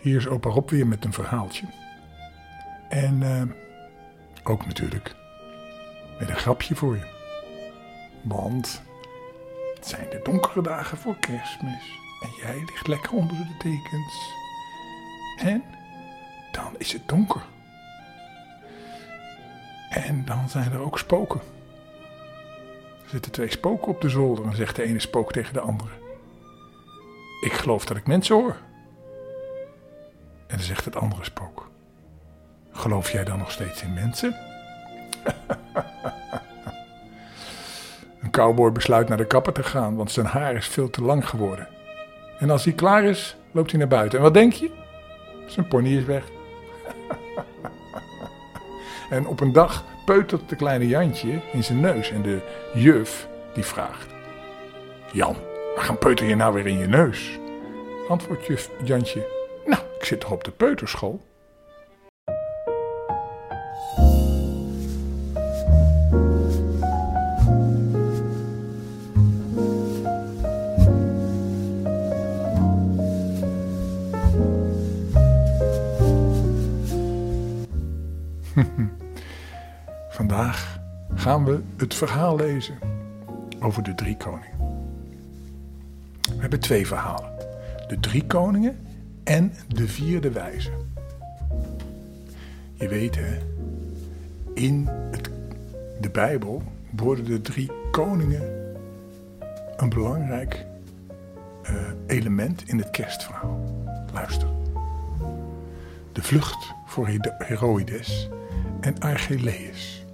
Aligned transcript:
Hier 0.00 0.16
is 0.16 0.26
opa 0.26 0.48
Rob 0.48 0.70
weer 0.70 0.86
met 0.86 1.04
een 1.04 1.12
verhaaltje. 1.12 1.66
En 2.88 3.20
uh, 3.22 3.42
ook 4.42 4.66
natuurlijk 4.66 5.14
met 6.18 6.28
een 6.28 6.36
grapje 6.36 6.74
voor 6.74 6.94
je. 6.94 7.06
Want 8.22 8.82
het 9.74 9.86
zijn 9.86 10.10
de 10.10 10.20
donkere 10.22 10.62
dagen 10.62 10.98
voor 10.98 11.16
kerstmis. 11.16 11.98
En 12.22 12.30
jij 12.40 12.58
ligt 12.66 12.86
lekker 12.86 13.12
onder 13.12 13.36
de 13.36 13.54
dekens. 13.58 14.32
En 15.36 15.62
dan 16.52 16.74
is 16.78 16.92
het 16.92 17.08
donker. 17.08 17.42
En 19.90 20.24
dan 20.24 20.48
zijn 20.48 20.72
er 20.72 20.80
ook 20.80 20.98
spoken. 20.98 21.40
Er 23.04 23.10
zitten 23.10 23.32
twee 23.32 23.50
spoken 23.50 23.88
op 23.88 24.00
de 24.00 24.08
zolder 24.08 24.44
en 24.44 24.56
zegt 24.56 24.76
de 24.76 24.82
ene 24.82 25.00
spook 25.00 25.32
tegen 25.32 25.52
de 25.52 25.60
andere. 25.60 26.03
Ik 27.44 27.52
geloof 27.52 27.84
dat 27.84 27.96
ik 27.96 28.06
mensen 28.06 28.34
hoor. 28.34 28.56
En 30.46 30.56
dan 30.56 30.60
zegt 30.60 30.84
het 30.84 30.96
andere 30.96 31.24
spook. 31.24 31.70
Geloof 32.72 33.10
jij 33.10 33.24
dan 33.24 33.38
nog 33.38 33.50
steeds 33.50 33.82
in 33.82 33.94
mensen? 33.94 34.36
Een 38.22 38.30
cowboy 38.30 38.72
besluit 38.72 39.08
naar 39.08 39.16
de 39.16 39.26
kapper 39.26 39.52
te 39.52 39.62
gaan, 39.62 39.96
want 39.96 40.10
zijn 40.10 40.26
haar 40.26 40.54
is 40.54 40.66
veel 40.66 40.90
te 40.90 41.02
lang 41.02 41.28
geworden. 41.28 41.68
En 42.38 42.50
als 42.50 42.64
hij 42.64 42.72
klaar 42.72 43.04
is, 43.04 43.36
loopt 43.50 43.70
hij 43.70 43.78
naar 43.78 43.88
buiten. 43.88 44.18
En 44.18 44.24
wat 44.24 44.34
denk 44.34 44.52
je? 44.52 44.70
Zijn 45.46 45.68
pony 45.68 45.96
is 45.96 46.04
weg. 46.04 46.24
en 49.10 49.26
op 49.26 49.40
een 49.40 49.52
dag 49.52 49.84
peutert 50.04 50.48
de 50.48 50.56
kleine 50.56 50.86
Jantje 50.86 51.40
in 51.52 51.64
zijn 51.64 51.80
neus. 51.80 52.10
En 52.10 52.22
de 52.22 52.40
juf 52.74 53.28
die 53.54 53.64
vraagt: 53.64 54.08
Jan, 55.12 55.36
waar 55.74 55.84
gaan 55.84 55.98
peuter 55.98 56.26
je 56.26 56.36
nou 56.36 56.54
weer 56.54 56.66
in 56.66 56.78
je 56.78 56.86
neus? 56.86 57.38
Antwoordt 58.08 58.46
juf 58.46 58.70
Jantje: 58.84 59.26
Nou, 59.66 59.82
ik 59.98 60.04
zit 60.04 60.20
toch 60.20 60.30
op 60.30 60.44
de 60.44 60.50
peuterschool? 60.50 61.20
Vandaag 80.10 80.78
gaan 81.14 81.44
we 81.44 81.60
het 81.76 81.94
verhaal 81.94 82.36
lezen 82.36 82.78
over 83.60 83.82
de 83.82 83.94
drie 83.94 84.16
koningen. 84.16 84.63
We 86.44 86.50
hebben 86.50 86.68
twee 86.68 86.86
verhalen: 86.86 87.30
de 87.88 88.00
drie 88.00 88.26
koningen 88.26 88.78
en 89.22 89.52
de 89.68 89.88
vierde 89.88 90.30
wijze. 90.30 90.70
Je 92.72 92.88
weet 92.88 93.16
hè, 93.16 93.38
in 94.54 94.88
het, 95.10 95.30
de 96.00 96.10
Bijbel 96.10 96.62
worden 96.90 97.24
de 97.24 97.40
drie 97.40 97.70
koningen 97.90 98.42
een 99.76 99.88
belangrijk 99.88 100.66
uh, 101.62 101.76
element 102.06 102.68
in 102.68 102.78
het 102.78 102.90
kerstverhaal. 102.90 103.84
Luister. 104.12 104.48
De 106.12 106.22
vlucht 106.22 106.74
voor 106.86 107.08
Heroides 107.38 108.28
en 108.80 108.98
Archelaeus. 108.98 110.04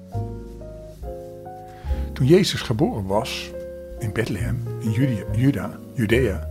Toen 2.12 2.26
Jezus 2.26 2.60
geboren 2.60 3.06
was 3.06 3.50
in 3.98 4.12
Bethlehem, 4.12 4.69
Juda, 4.80 5.78
Judea, 5.94 6.48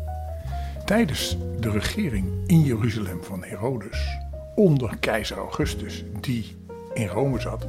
tijdens 0.86 1.38
de 1.60 1.70
regering 1.70 2.28
in 2.46 2.62
Jeruzalem 2.62 3.24
van 3.24 3.44
Herodes, 3.44 4.18
onder 4.56 4.98
keizer 5.00 5.38
Augustus, 5.38 6.04
die 6.20 6.56
in 6.94 7.08
Rome 7.08 7.40
zat, 7.40 7.66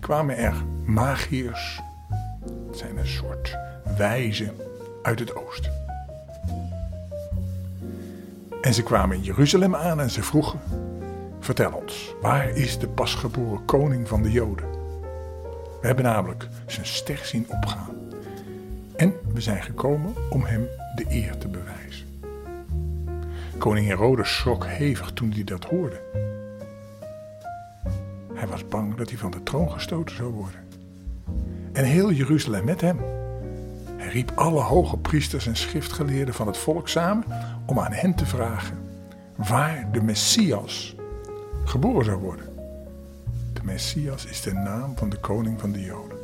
kwamen 0.00 0.36
er 0.36 0.54
magiërs, 0.84 1.80
het 2.66 2.78
zijn 2.78 2.96
een 2.96 3.06
soort 3.06 3.56
wijzen 3.96 4.52
uit 5.02 5.18
het 5.18 5.36
oosten. 5.36 5.72
En 8.60 8.74
ze 8.74 8.82
kwamen 8.82 9.16
in 9.16 9.22
Jeruzalem 9.22 9.74
aan 9.74 10.00
en 10.00 10.10
ze 10.10 10.22
vroegen: 10.22 10.60
Vertel 11.40 11.72
ons, 11.72 12.14
waar 12.20 12.48
is 12.48 12.78
de 12.78 12.88
pasgeboren 12.88 13.64
koning 13.64 14.08
van 14.08 14.22
de 14.22 14.30
Joden? 14.30 14.70
We 15.80 15.86
hebben 15.86 16.04
namelijk 16.04 16.48
zijn 16.66 16.86
ster 16.86 17.20
zien 17.22 17.46
opgaan. 17.50 17.95
En 18.96 19.14
we 19.32 19.40
zijn 19.40 19.62
gekomen 19.62 20.14
om 20.30 20.44
hem 20.44 20.66
de 20.94 21.04
eer 21.08 21.38
te 21.38 21.48
bewijzen. 21.48 22.06
Koning 23.58 23.86
Herodes 23.86 24.34
schrok 24.36 24.66
hevig 24.66 25.12
toen 25.12 25.30
hij 25.32 25.44
dat 25.44 25.64
hoorde. 25.64 26.00
Hij 28.34 28.46
was 28.46 28.68
bang 28.68 28.94
dat 28.94 29.08
hij 29.08 29.18
van 29.18 29.30
de 29.30 29.42
troon 29.42 29.70
gestoten 29.70 30.16
zou 30.16 30.32
worden. 30.32 30.60
En 31.72 31.84
heel 31.84 32.12
Jeruzalem 32.12 32.64
met 32.64 32.80
hem. 32.80 32.98
Hij 33.96 34.08
riep 34.08 34.32
alle 34.34 34.60
hoge 34.60 34.96
priesters 34.96 35.46
en 35.46 35.56
schriftgeleerden 35.56 36.34
van 36.34 36.46
het 36.46 36.56
volk 36.56 36.88
samen 36.88 37.24
om 37.66 37.78
aan 37.78 37.92
hen 37.92 38.14
te 38.14 38.26
vragen 38.26 38.78
waar 39.36 39.88
de 39.92 40.02
Messias 40.02 40.96
geboren 41.64 42.04
zou 42.04 42.18
worden. 42.18 42.46
De 43.52 43.60
Messias 43.62 44.26
is 44.26 44.40
de 44.40 44.52
naam 44.52 44.96
van 44.96 45.08
de 45.08 45.18
koning 45.18 45.60
van 45.60 45.72
de 45.72 45.80
Joden. 45.80 46.15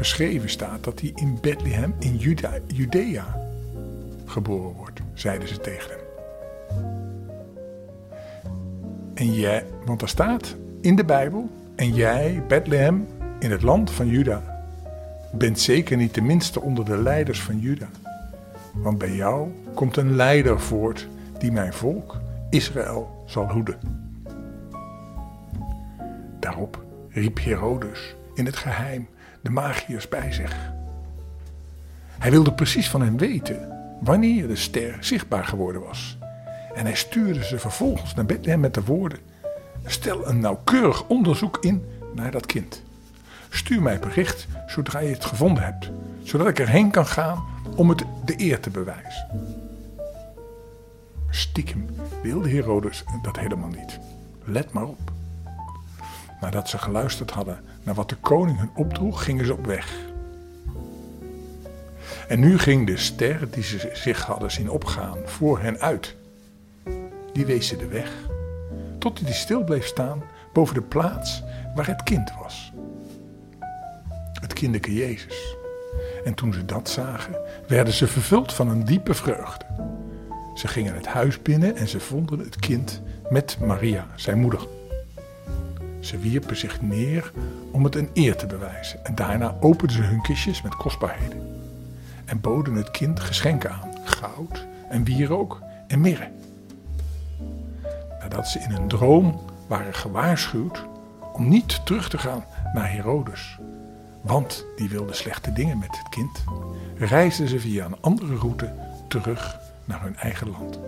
Geschreven 0.00 0.48
staat 0.48 0.84
dat 0.84 1.00
hij 1.00 1.12
in 1.14 1.38
Bethlehem 1.40 1.94
in 1.98 2.16
Juda, 2.16 2.52
Judea 2.66 3.40
geboren 4.24 4.76
wordt, 4.76 5.00
zeiden 5.14 5.48
ze 5.48 5.60
tegen 5.60 5.90
hem. 5.90 6.00
En 9.14 9.32
jij, 9.34 9.64
want 9.84 10.02
er 10.02 10.08
staat 10.08 10.56
in 10.80 10.96
de 10.96 11.04
Bijbel, 11.04 11.50
en 11.76 11.94
jij, 11.94 12.42
Bethlehem, 12.48 13.06
in 13.38 13.50
het 13.50 13.62
land 13.62 13.90
van 13.90 14.06
Juda, 14.06 14.64
bent 15.32 15.60
zeker 15.60 15.96
niet 15.96 16.14
de 16.14 16.22
minste 16.22 16.60
onder 16.60 16.84
de 16.84 16.96
leiders 16.96 17.42
van 17.42 17.58
Juda. 17.58 17.88
Want 18.74 18.98
bij 18.98 19.14
jou 19.14 19.48
komt 19.74 19.96
een 19.96 20.16
leider 20.16 20.60
voort 20.60 21.08
die 21.38 21.52
mijn 21.52 21.72
volk, 21.72 22.20
Israël, 22.50 23.24
zal 23.26 23.50
hoeden. 23.50 23.78
Daarop 26.38 26.84
riep 27.08 27.38
Herodes 27.44 28.14
in 28.34 28.46
het 28.46 28.56
geheim 28.56 29.08
de 29.42 29.50
magiërs 29.50 30.08
bij 30.08 30.32
zich. 30.32 30.72
Hij 32.18 32.30
wilde 32.30 32.52
precies 32.52 32.90
van 32.90 33.02
hen 33.02 33.16
weten 33.16 33.68
wanneer 34.00 34.48
de 34.48 34.56
ster 34.56 34.96
zichtbaar 35.00 35.44
geworden 35.44 35.82
was. 35.82 36.18
En 36.74 36.84
hij 36.84 36.94
stuurde 36.94 37.44
ze 37.44 37.58
vervolgens 37.58 38.14
naar 38.14 38.26
Bethlehem 38.26 38.60
met 38.60 38.74
de 38.74 38.84
woorden: 38.84 39.18
Stel 39.84 40.28
een 40.28 40.40
nauwkeurig 40.40 41.06
onderzoek 41.06 41.58
in 41.60 41.84
naar 42.14 42.30
dat 42.30 42.46
kind. 42.46 42.82
Stuur 43.50 43.82
mij 43.82 43.98
bericht 43.98 44.46
zodra 44.66 44.98
je 44.98 45.12
het 45.12 45.24
gevonden 45.24 45.62
hebt, 45.62 45.90
zodat 46.22 46.48
ik 46.48 46.58
erheen 46.58 46.90
kan 46.90 47.06
gaan 47.06 47.44
om 47.76 47.88
het 47.88 48.04
de 48.24 48.34
eer 48.36 48.60
te 48.60 48.70
bewijzen. 48.70 49.26
Stiekem 51.30 51.86
wilde 52.22 52.48
Herodes 52.48 53.04
dat 53.22 53.38
helemaal 53.38 53.68
niet. 53.68 53.98
Let 54.44 54.72
maar 54.72 54.84
op. 54.84 55.09
Nadat 56.40 56.68
ze 56.68 56.78
geluisterd 56.78 57.30
hadden 57.30 57.60
naar 57.82 57.94
wat 57.94 58.08
de 58.08 58.16
koning 58.16 58.58
hun 58.58 58.70
opdroeg, 58.74 59.24
gingen 59.24 59.46
ze 59.46 59.52
op 59.52 59.66
weg. 59.66 60.08
En 62.28 62.40
nu 62.40 62.58
ging 62.58 62.86
de 62.86 62.96
ster 62.96 63.50
die 63.50 63.62
ze 63.62 63.90
zich 63.92 64.24
hadden 64.24 64.50
zien 64.50 64.70
opgaan 64.70 65.18
voor 65.24 65.60
hen 65.60 65.80
uit. 65.80 66.16
Die 67.32 67.46
wees 67.46 67.66
ze 67.66 67.76
de 67.76 67.86
weg, 67.86 68.10
tot 68.98 69.20
hij 69.20 69.32
stil 69.32 69.64
bleef 69.64 69.86
staan 69.86 70.22
boven 70.52 70.74
de 70.74 70.82
plaats 70.82 71.42
waar 71.74 71.86
het 71.86 72.02
kind 72.02 72.32
was. 72.42 72.72
Het 74.32 74.52
kinderke 74.52 74.94
Jezus. 74.94 75.56
En 76.24 76.34
toen 76.34 76.52
ze 76.52 76.64
dat 76.64 76.88
zagen, 76.88 77.36
werden 77.66 77.94
ze 77.94 78.06
vervuld 78.06 78.52
van 78.52 78.68
een 78.68 78.84
diepe 78.84 79.14
vreugde. 79.14 79.64
Ze 80.54 80.68
gingen 80.68 80.94
het 80.94 81.06
huis 81.06 81.42
binnen 81.42 81.76
en 81.76 81.88
ze 81.88 82.00
vonden 82.00 82.38
het 82.38 82.56
kind 82.56 83.02
met 83.30 83.58
Maria, 83.60 84.06
zijn 84.14 84.38
moeder. 84.38 84.66
Ze 86.00 86.18
wierpen 86.18 86.56
zich 86.56 86.80
neer 86.80 87.32
om 87.70 87.84
het 87.84 87.94
een 87.94 88.10
eer 88.14 88.36
te 88.36 88.46
bewijzen 88.46 89.04
en 89.04 89.14
daarna 89.14 89.56
openden 89.60 89.96
ze 89.96 90.02
hun 90.02 90.22
kistjes 90.22 90.62
met 90.62 90.76
kostbaarheden 90.76 91.58
en 92.24 92.40
boden 92.40 92.74
het 92.74 92.90
kind 92.90 93.20
geschenken 93.20 93.70
aan: 93.70 93.90
goud 94.04 94.66
en 94.88 95.04
wierook 95.04 95.62
en 95.86 96.00
mirre. 96.00 96.30
Nadat 98.20 98.48
ze 98.48 98.58
in 98.58 98.70
een 98.70 98.88
droom 98.88 99.40
waren 99.66 99.94
gewaarschuwd 99.94 100.84
om 101.32 101.48
niet 101.48 101.86
terug 101.86 102.08
te 102.08 102.18
gaan 102.18 102.44
naar 102.74 102.92
Herodes, 102.92 103.58
want 104.22 104.66
die 104.76 104.88
wilde 104.88 105.14
slechte 105.14 105.52
dingen 105.52 105.78
met 105.78 105.98
het 105.98 106.08
kind, 106.08 106.44
reisden 106.96 107.48
ze 107.48 107.60
via 107.60 107.84
een 107.84 108.00
andere 108.00 108.36
route 108.36 108.72
terug 109.08 109.58
naar 109.84 110.02
hun 110.02 110.16
eigen 110.16 110.50
land. 110.50 110.78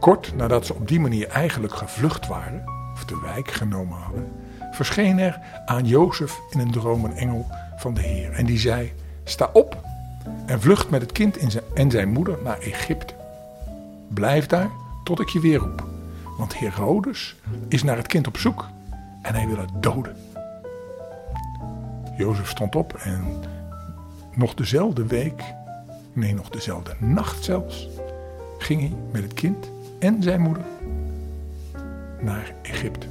Kort 0.00 0.34
nadat 0.36 0.66
ze 0.66 0.74
op 0.74 0.88
die 0.88 1.00
manier 1.00 1.28
eigenlijk 1.28 1.74
gevlucht 1.74 2.26
waren, 2.26 2.64
of 2.94 3.04
de 3.04 3.20
wijk 3.20 3.50
genomen 3.50 3.98
hadden, 3.98 4.32
verscheen 4.70 5.18
er 5.18 5.40
aan 5.66 5.86
Jozef 5.86 6.38
in 6.50 6.60
een 6.60 6.70
droom 6.70 7.04
een 7.04 7.16
engel 7.16 7.46
van 7.76 7.94
de 7.94 8.00
Heer. 8.00 8.32
En 8.32 8.46
die 8.46 8.58
zei: 8.58 8.92
Sta 9.24 9.50
op 9.52 9.76
en 10.46 10.60
vlucht 10.60 10.90
met 10.90 11.00
het 11.00 11.12
kind 11.12 11.38
en 11.74 11.90
zijn 11.90 12.08
moeder 12.08 12.38
naar 12.44 12.58
Egypte. 12.58 13.14
Blijf 14.08 14.46
daar 14.46 14.70
tot 15.04 15.20
ik 15.20 15.28
je 15.28 15.40
weer 15.40 15.58
roep, 15.58 15.86
want 16.38 16.58
Herodes 16.58 17.36
is 17.68 17.82
naar 17.82 17.96
het 17.96 18.06
kind 18.06 18.26
op 18.26 18.36
zoek 18.36 18.66
en 19.22 19.34
hij 19.34 19.46
wil 19.46 19.58
het 19.58 19.82
doden. 19.82 20.16
Jozef 22.16 22.48
stond 22.48 22.76
op 22.76 22.94
en 22.94 23.24
nog 24.34 24.54
dezelfde 24.54 25.06
week, 25.06 25.42
nee 26.12 26.34
nog 26.34 26.48
dezelfde 26.48 26.94
nacht 26.98 27.44
zelfs, 27.44 27.88
ging 28.58 28.80
hij 28.80 28.92
met 29.12 29.22
het 29.22 29.34
kind 29.34 29.70
en 29.98 30.22
zijn 30.22 30.40
moeder 30.40 30.64
naar 32.20 32.54
Egypte. 32.62 33.06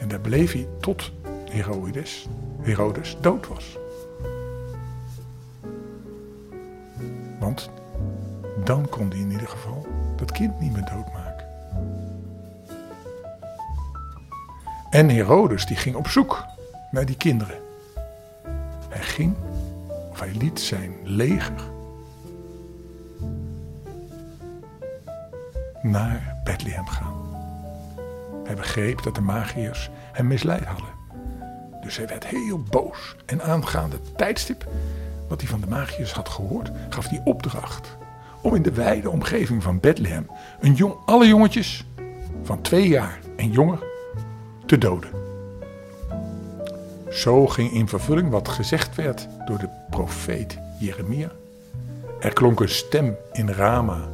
En 0.00 0.08
daar 0.08 0.20
bleef 0.20 0.52
hij 0.52 0.66
tot 0.80 1.12
Herodes, 1.50 2.28
Herodes 2.60 3.16
dood 3.20 3.48
was. 3.48 3.78
Want 7.38 7.70
dan 8.64 8.88
kon 8.88 9.08
hij 9.10 9.18
in 9.18 9.30
ieder 9.30 9.48
geval 9.48 9.86
dat 10.16 10.32
kind 10.32 10.60
niet 10.60 10.72
meer 10.72 10.84
doodmaken. 10.84 11.46
En 14.90 15.08
Herodes 15.08 15.66
die 15.66 15.76
ging 15.76 15.96
op 15.96 16.08
zoek 16.08 16.44
naar 16.90 17.06
die 17.06 17.16
kinderen. 17.16 17.58
Hij 18.88 19.02
ging, 19.02 19.34
of 20.10 20.20
hij 20.20 20.32
liet 20.38 20.60
zijn 20.60 20.92
leger 21.02 21.71
naar 25.92 26.36
Bethlehem 26.44 26.86
gaan. 26.86 27.14
Hij 28.44 28.54
begreep 28.54 29.02
dat 29.02 29.14
de 29.14 29.20
magiërs 29.20 29.90
hem 30.12 30.26
misleid 30.26 30.64
hadden. 30.64 30.88
Dus 31.80 31.96
hij 31.96 32.06
werd 32.06 32.26
heel 32.26 32.62
boos 32.62 33.16
en 33.26 33.42
aangaande 33.42 33.96
tijdstip 34.16 34.66
wat 35.28 35.40
hij 35.40 35.50
van 35.50 35.60
de 35.60 35.66
magiërs 35.66 36.12
had 36.12 36.28
gehoord, 36.28 36.70
gaf 36.88 37.08
hij 37.08 37.20
opdracht 37.24 37.96
om 38.40 38.54
in 38.54 38.62
de 38.62 38.72
wijde 38.72 39.10
omgeving 39.10 39.62
van 39.62 39.80
Bethlehem 39.80 40.30
een 40.60 40.74
jong, 40.74 40.94
alle 41.04 41.26
jongetjes 41.26 41.86
van 42.42 42.60
twee 42.60 42.88
jaar 42.88 43.18
en 43.36 43.50
jonger 43.50 43.84
te 44.66 44.78
doden. 44.78 45.10
Zo 47.10 47.46
ging 47.46 47.72
in 47.72 47.88
vervulling 47.88 48.30
wat 48.30 48.48
gezegd 48.48 48.94
werd 48.94 49.28
door 49.46 49.58
de 49.58 49.68
profeet 49.90 50.58
Jeremia. 50.78 51.30
Er 52.20 52.32
klonk 52.32 52.60
een 52.60 52.68
stem 52.68 53.16
in 53.32 53.50
Rama, 53.50 54.08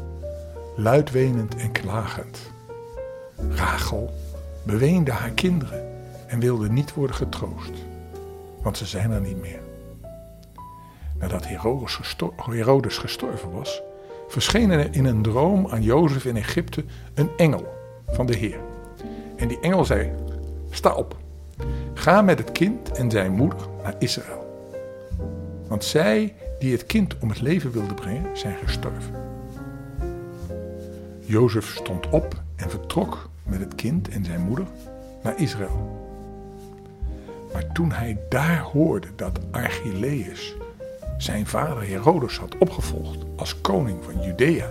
luidwenend 0.79 1.57
en 1.57 1.73
klagend. 1.73 2.39
Rachel 3.51 4.11
beweende 4.63 5.11
haar 5.11 5.31
kinderen 5.31 5.87
en 6.27 6.41
wilde 6.41 6.69
niet 6.69 6.95
worden 6.95 7.17
getroost, 7.17 7.73
want 8.63 8.77
ze 8.77 8.87
zijn 8.87 9.11
er 9.11 9.21
niet 9.21 9.41
meer. 9.41 9.61
Nadat 11.19 11.47
Herodes 11.47 12.99
gestorven 12.99 13.53
was, 13.53 13.83
verscheen 14.29 14.71
er 14.71 14.95
in 14.95 15.05
een 15.05 15.23
droom 15.23 15.69
aan 15.69 15.83
Jozef 15.83 16.25
in 16.25 16.37
Egypte 16.37 16.85
een 17.15 17.31
engel 17.37 17.67
van 18.07 18.27
de 18.27 18.37
Heer. 18.37 18.61
En 19.37 19.49
die 19.49 19.61
engel 19.61 19.85
zei: 19.85 20.13
Sta 20.71 20.95
op, 20.95 21.17
ga 21.95 22.23
met 22.23 22.39
het 22.39 22.53
kind 22.53 22.91
en 22.91 23.11
zijn 23.11 23.33
moeder 23.33 23.59
naar 23.83 23.95
Israël. 23.99 24.71
Want 25.69 25.85
zij 25.85 26.35
die 26.59 26.73
het 26.73 26.87
kind 26.87 27.19
om 27.19 27.29
het 27.29 27.41
leven 27.41 27.71
wilden 27.71 27.95
brengen, 27.95 28.37
zijn 28.37 28.57
gestorven. 28.65 29.28
Jozef 31.29 31.75
stond 31.75 32.09
op 32.09 32.43
en 32.57 32.71
vertrok 32.71 33.29
met 33.43 33.61
het 33.61 33.75
kind 33.75 34.09
en 34.09 34.25
zijn 34.25 34.41
moeder 34.41 34.67
naar 35.23 35.41
Israël. 35.41 36.07
Maar 37.53 37.73
toen 37.73 37.93
hij 37.93 38.19
daar 38.29 38.61
hoorde 38.61 39.09
dat 39.17 39.39
Archelaeus 39.51 40.57
zijn 41.19 41.47
vader 41.47 41.89
Herodes 41.89 42.39
had 42.39 42.59
opgevolgd 42.59 43.25
als 43.37 43.61
koning 43.61 44.05
van 44.05 44.23
Judea, 44.23 44.71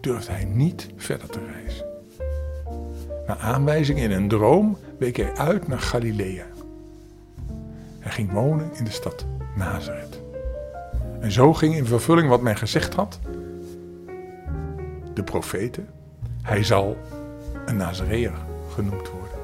durfde 0.00 0.32
hij 0.32 0.44
niet 0.44 0.88
verder 0.96 1.28
te 1.28 1.40
reizen. 1.52 1.86
Na 3.26 3.36
aanwijzing 3.36 3.98
in 3.98 4.10
een 4.10 4.28
droom 4.28 4.78
week 4.98 5.16
hij 5.16 5.36
uit 5.36 5.68
naar 5.68 5.80
Galilea. 5.80 6.46
Hij 7.98 8.12
ging 8.12 8.32
wonen 8.32 8.70
in 8.74 8.84
de 8.84 8.90
stad 8.90 9.24
Nazareth. 9.56 10.20
En 11.20 11.32
zo 11.32 11.52
ging 11.52 11.74
in 11.74 11.86
vervulling 11.86 12.28
wat 12.28 12.42
men 12.42 12.56
gezegd 12.56 12.94
had. 12.94 13.18
De 15.14 15.22
profeten, 15.22 15.88
hij 16.42 16.64
zal 16.64 16.96
een 17.66 17.76
Nazareër 17.76 18.32
genoemd 18.74 19.08
worden. 19.08 19.38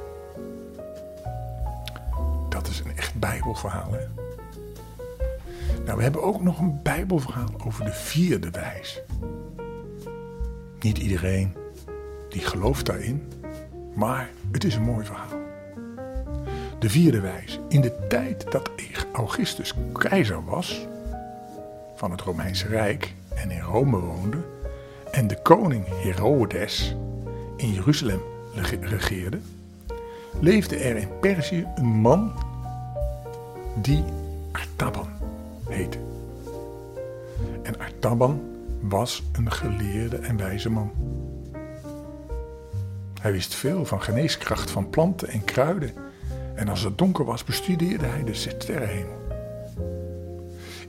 Dat 2.49 2.69
is 2.69 2.81
een 2.81 2.97
echt 2.97 3.15
bijbelverhaal 3.15 3.93
hè. 3.93 4.07
Nou, 5.85 5.97
we 5.97 6.03
hebben 6.03 6.23
ook 6.23 6.43
nog 6.43 6.59
een 6.59 6.83
Bijbelverhaal 6.83 7.49
over 7.67 7.85
de 7.85 7.93
vierde 7.93 8.51
wijs. 8.51 9.01
Niet 10.81 10.99
iedereen 10.99 11.55
die 12.29 12.41
gelooft 12.41 12.87
daarin, 12.87 13.33
maar 13.95 14.31
het 14.51 14.65
is 14.65 14.75
een 14.75 14.83
mooi 14.83 15.05
verhaal. 15.05 15.39
De 16.79 16.91
vierde 16.91 17.21
wijs. 17.21 17.61
In 17.69 17.81
de 17.81 18.07
tijd 18.09 18.51
dat 18.51 18.71
Augustus 19.13 19.75
keizer 19.93 20.45
was 20.45 20.87
van 21.95 22.11
het 22.11 22.21
Romeinse 22.21 22.67
Rijk 22.67 23.15
en 23.35 23.51
in 23.51 23.61
Rome 23.61 23.99
woonde, 23.99 24.45
en 25.19 25.27
de 25.27 25.43
koning 25.43 25.85
Herodes 26.03 26.97
in 27.57 27.73
Jeruzalem 27.73 28.21
regeerde, 28.81 29.39
leefde 30.41 30.77
er 30.77 30.97
in 30.97 31.09
Perzië 31.21 31.67
een 31.75 31.87
man 31.87 32.33
die 33.75 34.05
Artaban 34.53 35.09
heette. 35.69 35.99
En 37.63 37.79
Artaban 37.79 38.41
was 38.81 39.23
een 39.33 39.53
geleerde 39.53 40.17
en 40.17 40.37
wijze 40.37 40.71
man. 40.71 40.91
Hij 43.21 43.33
wist 43.33 43.55
veel 43.55 43.85
van 43.85 44.03
geneeskracht 44.03 44.71
van 44.71 44.91
planten 44.91 45.29
en 45.29 45.45
kruiden. 45.45 45.93
En 46.55 46.69
als 46.69 46.83
het 46.83 46.99
donker 46.99 47.25
was, 47.25 47.45
bestudeerde 47.45 48.07
hij 48.07 48.25
de 48.25 48.35
sterrenhemel. 48.35 49.19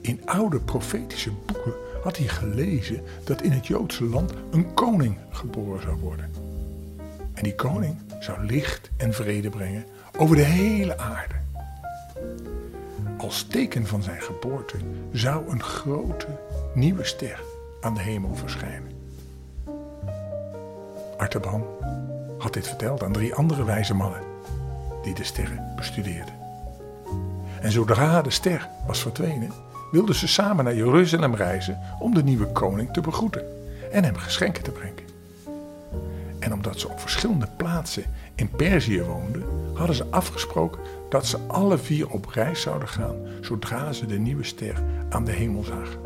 In 0.02 0.22
oude 0.26 0.60
profetische 0.60 1.32
boeken 1.46 1.74
had 2.04 2.18
hij 2.18 2.28
gelezen 2.28 3.04
dat 3.24 3.42
in 3.42 3.52
het 3.52 3.68
Joodse 3.68 4.04
land 4.04 4.34
een 4.52 4.74
koning 4.74 5.18
geboren 5.30 5.82
zou 5.82 5.98
worden. 6.00 6.32
En 7.34 7.44
die 7.44 7.56
koning 7.56 7.96
zou 8.20 8.46
licht 8.46 8.90
en 8.98 9.14
vrede 9.14 9.50
brengen 9.50 9.86
over 10.18 10.36
de 10.36 10.42
hele 10.42 10.98
aarde. 10.98 11.36
Als 13.18 13.44
teken 13.44 13.88
van 13.88 14.04
zijn 14.04 14.22
geboorte 14.22 14.78
zou 15.12 15.50
een 15.50 15.64
grote 15.64 16.28
nieuwe 16.74 17.04
ster 17.04 17.42
aan 17.82 17.94
de 17.94 18.02
hemel 18.02 18.36
verschijnen. 18.36 18.92
Artaban 21.18 21.66
had 22.38 22.54
dit 22.54 22.68
verteld 22.68 23.04
aan 23.04 23.12
drie 23.12 23.34
andere 23.34 23.64
wijze 23.64 23.94
mannen 23.94 24.22
die 25.04 25.14
de 25.14 25.24
sterren 25.24 25.74
bestudeerden. 25.76 26.34
En 27.62 27.72
zodra 27.72 28.22
de 28.22 28.30
ster 28.30 28.70
was 28.88 29.02
verdwenen, 29.02 29.52
wilden 29.92 30.16
ze 30.16 30.28
samen 30.28 30.64
naar 30.64 30.76
Jeruzalem 30.76 31.36
reizen 31.36 31.80
om 32.00 32.14
de 32.14 32.24
nieuwe 32.24 32.48
koning 32.48 32.94
te 32.94 33.02
begroeten 33.02 33.44
en 33.92 34.04
hem 34.04 34.16
geschenken 34.16 34.64
te 34.64 34.72
brengen. 34.72 35.08
En 36.40 36.54
omdat 36.54 36.80
ze 36.80 36.90
op 36.90 37.00
verschillende 37.00 37.48
plaatsen 37.58 38.04
in 38.36 38.50
Perzië 38.50 39.04
woonden, 39.04 39.44
hadden 39.74 39.96
ze 39.96 40.06
afgesproken 40.10 40.82
dat 41.10 41.26
ze 41.26 41.38
alle 41.48 41.78
vier 41.78 42.10
op 42.10 42.26
reis 42.26 42.62
zouden 42.62 42.88
gaan 42.88 43.16
zodra 43.42 43.92
ze 43.94 44.06
de 44.06 44.20
nieuwe 44.20 44.44
ster 44.44 44.84
aan 45.10 45.26
de 45.26 45.32
hemel 45.32 45.64
zagen. 45.64 46.00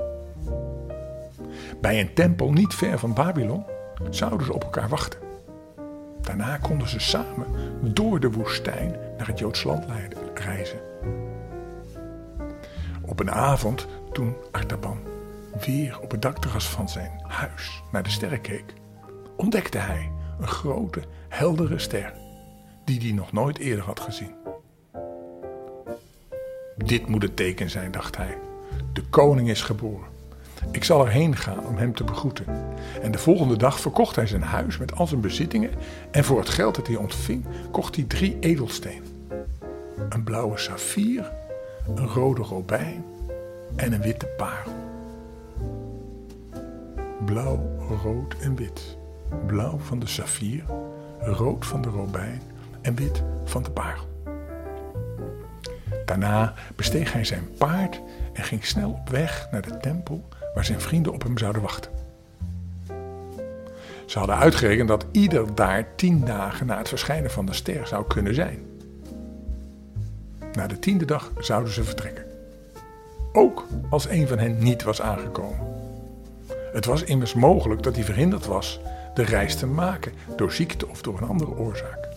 Bij 1.82 2.00
een 2.00 2.14
tempel 2.14 2.52
niet 2.52 2.74
ver 2.74 3.00
van 3.00 3.14
Babylon 3.14 3.64
zouden 4.10 4.46
ze 4.46 4.54
op 4.54 4.64
elkaar 4.64 4.90
wachten. 4.90 5.20
Daarna 6.22 6.58
konden 6.58 6.90
ze 6.90 7.00
samen 7.00 7.46
door 7.82 8.20
de 8.20 8.32
woestijn 8.32 8.96
naar 9.18 9.28
het 9.28 9.40
Joods 9.40 9.64
land 9.64 9.86
reizen. 10.34 10.93
Op 13.14 13.20
een 13.20 13.32
avond, 13.32 13.88
toen 14.12 14.36
Artaban 14.52 14.98
weer 15.66 16.00
op 16.00 16.12
het 16.12 16.22
dakterras 16.22 16.70
van 16.70 16.90
zijn 16.90 17.12
huis 17.28 17.84
naar 17.92 18.04
de 18.04 18.10
sterren 18.10 18.42
keek, 18.42 18.74
ontdekte 19.38 19.78
hij 19.78 20.12
een 20.40 20.48
grote, 20.48 21.02
heldere 21.30 21.80
ster 21.80 22.14
die 22.86 23.00
hij 23.00 23.12
nog 23.12 23.32
nooit 23.32 23.58
eerder 23.58 23.86
had 23.86 24.00
gezien. 24.00 24.32
Dit 26.78 27.08
moet 27.08 27.22
het 27.22 27.36
teken 27.36 27.70
zijn, 27.70 27.92
dacht 27.92 28.18
hij. 28.18 28.38
De 28.94 29.04
koning 29.10 29.50
is 29.50 29.62
geboren. 29.62 30.08
Ik 30.72 30.84
zal 30.84 31.06
erheen 31.06 31.36
gaan 31.36 31.66
om 31.66 31.78
hem 31.78 31.96
te 31.96 32.04
begroeten. 32.04 32.46
En 33.02 33.12
de 33.12 33.18
volgende 33.18 33.58
dag 33.58 33.80
verkocht 33.80 34.16
hij 34.16 34.28
zijn 34.28 34.44
huis 34.44 34.78
met 34.78 34.96
al 34.96 35.08
zijn 35.08 35.22
bezittingen. 35.22 35.72
En 36.12 36.24
voor 36.24 36.40
het 36.40 36.50
geld 36.50 36.76
dat 36.76 36.88
hij 36.88 36.96
ontving, 36.96 37.46
kocht 37.72 37.96
hij 37.96 38.06
drie 38.06 38.38
edelstenen: 38.40 39.28
een 40.10 40.24
blauwe 40.24 40.58
saffier, 40.58 41.32
een 41.88 42.08
rode 42.08 42.42
robijn 42.42 43.06
en 43.76 43.94
een 43.94 44.02
witte 44.02 44.26
parel. 44.26 44.72
Blauw, 47.26 47.60
rood 48.04 48.36
en 48.42 48.56
wit. 48.56 48.98
Blauw 49.46 49.78
van 49.78 50.00
de 50.00 50.08
saffier, 50.08 50.64
rood 51.20 51.66
van 51.66 51.82
de 51.82 51.90
robijn 51.90 52.42
en 52.82 52.96
wit 52.96 53.24
van 53.44 53.64
de 53.64 53.72
parel. 53.72 54.12
Daarna 56.06 56.54
besteeg 56.76 57.14
hij 57.14 57.24
zijn 57.24 57.50
paard 57.58 58.02
en 58.34 58.44
ging 58.44 58.66
snel 58.66 58.90
op 58.90 59.10
weg 59.10 59.48
naar 59.52 59.62
de 59.62 59.78
tempel 59.78 60.28
waar 60.54 60.66
zijn 60.66 60.82
vrienden 60.82 61.14
op 61.14 61.24
hem 61.24 61.38
zouden 61.38 61.62
wachten. 61.62 61.92
Ze 64.06 64.18
hadden 64.18 64.38
uitgerekend 64.38 64.88
dat 64.88 65.06
ieder 65.12 65.56
daar 65.56 65.96
tien 65.96 66.26
dagen 66.26 66.66
na 66.66 66.78
het 66.78 66.90
verschijnen 66.90 67.32
van 67.32 67.46
de 67.46 67.54
ster 67.54 67.88
zou 67.88 68.08
kunnen 68.08 68.36
zijn. 68.36 68.73
Na 70.56 70.68
de 70.68 70.80
tiende 70.80 71.06
dag 71.06 71.32
zouden 71.38 71.74
ze 71.74 71.84
vertrekken. 71.84 72.26
Ook 73.32 73.68
als 73.90 74.10
een 74.10 74.28
van 74.28 74.38
hen 74.40 74.58
niet 74.58 74.84
was 74.84 75.02
aangekomen. 75.02 75.72
Het 76.74 76.86
was 76.86 77.04
immers 77.04 77.34
mogelijk 77.34 77.84
dat 77.84 77.96
hij 77.96 78.04
verhinderd 78.04 78.46
was 78.46 78.80
de 79.14 79.24
reis 79.24 79.56
te 79.56 79.66
maken 79.66 80.14
door 80.36 80.52
ziekte 80.52 80.88
of 80.88 81.02
door 81.02 81.18
een 81.18 81.28
andere 81.28 81.58
oorzaak. 81.58 82.08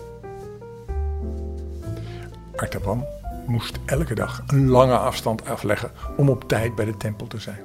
Artaban 2.56 3.04
moest 3.46 3.78
elke 3.84 4.14
dag 4.14 4.42
een 4.46 4.68
lange 4.68 4.96
afstand 4.96 5.46
afleggen 5.48 5.90
om 6.16 6.28
op 6.28 6.48
tijd 6.48 6.74
bij 6.74 6.84
de 6.84 6.96
tempel 6.96 7.26
te 7.26 7.38
zijn. 7.38 7.60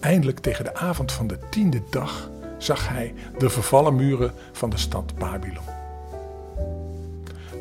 Eindelijk 0.00 0.38
tegen 0.38 0.64
de 0.64 0.74
avond 0.74 1.12
van 1.12 1.26
de 1.26 1.38
tiende 1.50 1.82
dag 1.90 2.30
zag 2.58 2.88
hij 2.88 3.14
de 3.38 3.50
vervallen 3.50 3.94
muren 3.94 4.32
van 4.52 4.70
de 4.70 4.78
stad 4.78 5.14
Babylon. 5.18 5.81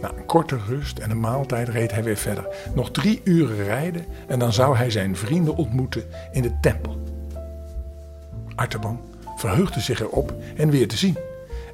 Na 0.02 0.12
een 0.16 0.26
korte 0.26 0.58
rust 0.68 0.98
en 0.98 1.10
een 1.12 1.20
maaltijd 1.20 1.70
reed 1.70 1.92
hij 1.92 2.04
weer 2.04 2.18
verder. 2.18 2.48
Nog 2.74 2.92
drie 2.92 3.22
uren 3.24 3.64
rijden 3.64 4.06
en 4.28 4.40
dan 4.40 4.54
zou 4.54 4.78
hij 4.78 4.90
zijn 4.90 5.16
vrienden 5.16 5.56
ontmoeten 5.56 6.04
in 6.32 6.42
de 6.42 6.60
tempel. 6.60 7.04
Artaban 8.56 9.00
verheugde 9.36 9.80
zich 9.80 10.02
erop 10.02 10.34
hen 10.56 10.70
weer 10.70 10.88
te 10.88 10.98
zien 10.98 11.18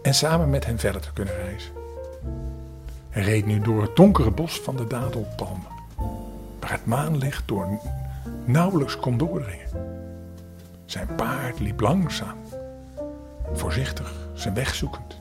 en 0.01 0.13
samen 0.13 0.50
met 0.50 0.65
hen 0.65 0.79
verder 0.79 1.01
te 1.01 1.13
kunnen 1.13 1.36
reizen. 1.36 1.72
Hij 3.10 3.24
reed 3.24 3.46
nu 3.46 3.60
door 3.60 3.81
het 3.81 3.96
donkere 3.96 4.31
bos 4.31 4.60
van 4.60 4.75
de 4.75 4.88
dadelpalmen, 4.88 5.72
waar 6.60 6.72
het 6.72 6.86
maanlicht 6.86 7.48
door 7.48 7.79
nauwelijks 8.46 8.98
kon 8.98 9.17
doordringen. 9.17 9.67
Zijn 10.86 11.15
paard 11.15 11.60
liep 11.60 11.79
langzaam, 11.79 12.38
voorzichtig, 13.53 14.13
zijn 14.34 14.53
weg 14.53 14.75
zoekend. 14.75 15.19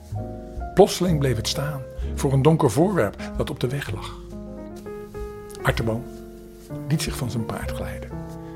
Plotseling 0.77 1.19
bleef 1.19 1.35
het 1.35 1.47
staan 1.47 1.81
voor 2.15 2.33
een 2.33 2.41
donker 2.41 2.71
voorwerp 2.71 3.31
dat 3.37 3.49
op 3.49 3.59
de 3.59 3.67
weg 3.67 3.91
lag. 3.91 4.15
Artaban 5.61 6.03
liet 6.87 7.01
zich 7.01 7.15
van 7.15 7.31
zijn 7.31 7.45
paard 7.45 7.71
glijden 7.71 8.09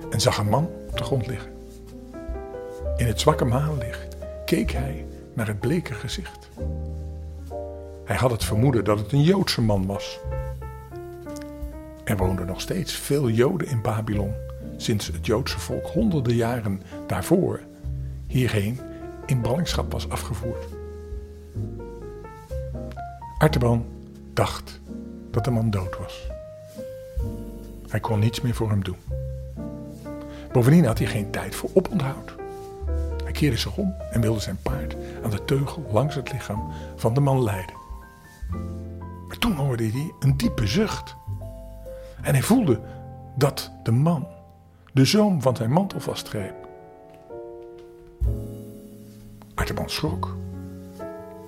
en 0.10 0.22
zag 0.22 0.38
een 0.38 0.50
man 0.50 0.70
op 0.90 0.98
de 0.98 1.04
grond 1.04 1.28
liggen. 1.28 1.52
In 2.98 3.06
het 3.06 3.20
zwakke 3.20 3.46
maanlicht 3.46 4.18
keek 4.46 4.72
hij 4.72 5.06
naar 5.34 5.48
het 5.48 5.60
bleke 5.60 5.94
gezicht. 5.94 6.50
Hij 8.06 8.16
had 8.16 8.32
het 8.32 8.44
vermoeden 8.44 8.84
dat 8.84 9.00
het 9.00 9.12
een 9.12 9.24
Joodse 9.24 9.62
man 9.62 9.86
was. 9.86 10.20
Er 12.04 12.18
woonden 12.18 12.46
nog 12.46 12.62
steeds 12.62 12.94
veel 12.94 13.30
Joden 13.30 13.68
in 13.68 13.82
Babylon, 13.82 14.34
sinds 14.78 15.08
het 15.08 15.26
Joodse 15.26 15.60
volk 15.60 15.86
honderden 15.86 16.36
jaren 16.36 16.82
daarvoor 17.08 17.60
hierheen 18.28 18.80
in 19.26 19.42
ballingschap 19.42 19.92
was 19.92 20.10
afgevoerd. 20.10 20.80
Artaban 23.42 23.86
dacht 24.34 24.80
dat 25.32 25.44
de 25.44 25.52
man 25.52 25.70
dood 25.70 25.98
was. 25.98 26.28
Hij 27.88 28.00
kon 28.00 28.20
niets 28.20 28.42
meer 28.42 28.54
voor 28.54 28.70
hem 28.70 28.84
doen. 28.84 28.98
Bovendien 30.52 30.86
had 30.86 30.98
hij 30.98 31.08
geen 31.08 31.32
tijd 31.32 31.56
voor 31.56 31.70
oponthoud. 31.74 32.36
Hij 33.24 33.32
keerde 33.32 33.58
zich 33.58 33.78
om 33.78 33.94
en 34.12 34.22
wilde 34.22 34.40
zijn 34.40 34.58
paard 34.62 34.96
aan 35.24 35.30
de 35.30 35.46
teugel 35.46 35.86
langs 35.92 36.16
het 36.16 36.32
lichaam 36.32 36.72
van 36.96 37.14
de 37.14 37.20
man 37.20 37.44
leiden. 37.44 37.76
Maar 39.28 39.38
toen 39.38 39.56
hoorde 39.56 39.90
hij 39.90 40.14
een 40.20 40.38
diepe 40.38 40.68
zucht. 40.68 41.16
En 42.22 42.34
hij 42.34 42.44
voelde 42.44 42.80
dat 43.36 43.72
de 43.84 43.92
man 43.92 44.28
de 44.94 45.06
zoom 45.06 45.42
van 45.42 45.56
zijn 45.56 45.72
mantel 45.72 46.00
vastgreep. 46.00 46.68
Artaban 49.56 49.90
schrok. 49.90 50.36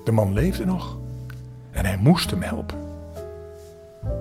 De 0.04 0.12
man 0.12 0.34
leefde 0.34 0.66
nog 0.66 1.02
en 1.74 1.86
hij 1.86 1.98
moest 1.98 2.30
hem 2.30 2.42
helpen. 2.42 2.78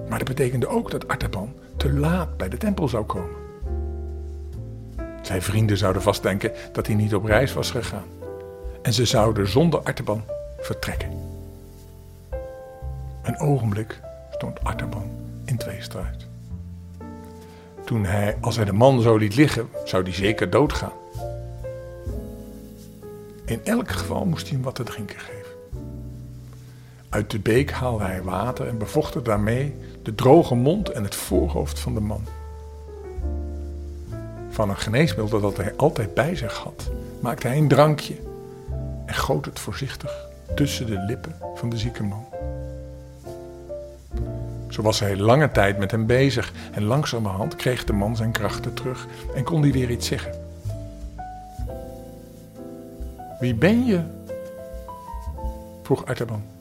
Maar 0.09 0.19
dat 0.19 0.29
betekende 0.29 0.67
ook 0.67 0.91
dat 0.91 1.09
Artaban 1.09 1.55
te 1.77 1.93
laat 1.93 2.37
bij 2.37 2.49
de 2.49 2.57
tempel 2.57 2.89
zou 2.89 3.05
komen. 3.05 3.41
Zijn 5.23 5.43
vrienden 5.43 5.77
zouden 5.77 6.03
vastdenken 6.03 6.53
dat 6.73 6.87
hij 6.87 6.97
niet 6.97 7.15
op 7.15 7.25
reis 7.25 7.53
was 7.53 7.71
gegaan. 7.71 8.07
En 8.83 8.93
ze 8.93 9.05
zouden 9.05 9.49
zonder 9.49 9.81
Artaban 9.81 10.25
vertrekken. 10.59 11.11
Een 13.23 13.39
ogenblik 13.39 14.01
stond 14.31 14.65
Artaban 14.65 15.11
in 15.45 15.57
tweestrijd. 15.57 16.27
Toen 17.85 18.05
hij, 18.05 18.37
als 18.41 18.57
hij 18.57 18.65
de 18.65 18.73
man 18.73 19.01
zo 19.01 19.17
liet 19.17 19.37
liggen, 19.37 19.69
zou 19.85 20.03
hij 20.03 20.13
zeker 20.13 20.51
doodgaan. 20.51 20.93
In 23.45 23.61
elk 23.65 23.91
geval 23.91 24.25
moest 24.25 24.43
hij 24.43 24.53
hem 24.55 24.63
wat 24.63 24.75
te 24.75 24.83
drinken 24.83 25.19
geven. 25.19 25.42
Uit 27.13 27.31
de 27.31 27.39
beek 27.39 27.71
haalde 27.71 28.05
hij 28.05 28.23
water 28.23 28.69
en 28.69 28.79
bevochtte 28.79 29.23
daarmee 29.23 29.77
de 30.03 30.15
droge 30.15 30.55
mond 30.55 30.89
en 30.89 31.05
het 31.05 31.15
voorhoofd 31.15 31.79
van 31.79 31.95
de 31.95 32.01
man. 32.01 32.25
Van 34.51 34.69
een 34.69 34.77
geneesmiddel 34.77 35.41
dat 35.41 35.57
hij 35.57 35.75
altijd 35.77 36.15
bij 36.15 36.37
zich 36.37 36.55
had, 36.55 36.91
maakte 37.21 37.47
hij 37.47 37.57
een 37.57 37.69
drankje 37.69 38.15
en 39.07 39.15
goot 39.15 39.45
het 39.45 39.59
voorzichtig 39.59 40.29
tussen 40.55 40.87
de 40.87 40.99
lippen 40.99 41.35
van 41.55 41.69
de 41.69 41.77
zieke 41.77 42.03
man. 42.03 42.25
Zo 44.69 44.83
was 44.83 45.01
hij 45.01 45.17
lange 45.17 45.51
tijd 45.51 45.79
met 45.79 45.91
hem 45.91 46.07
bezig 46.07 46.53
en 46.73 46.85
langzamerhand 46.85 47.57
kreeg 47.57 47.85
de 47.85 47.93
man 47.93 48.17
zijn 48.17 48.33
krachten 48.33 48.75
terug 48.75 49.07
en 49.35 49.45
kon 49.45 49.63
hij 49.63 49.73
weer 49.73 49.91
iets 49.91 50.07
zeggen. 50.07 50.33
Wie 53.41 53.55
ben 53.55 53.85
je? 53.85 54.01
vroeg 55.83 56.07
Artaban. 56.07 56.52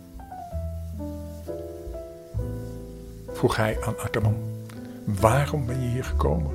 Vroeg 3.42 3.56
hij 3.56 3.78
aan 3.82 4.00
Artaban. 4.00 4.36
Waarom 5.06 5.66
ben 5.66 5.82
je 5.82 5.88
hier 5.88 6.04
gekomen? 6.04 6.52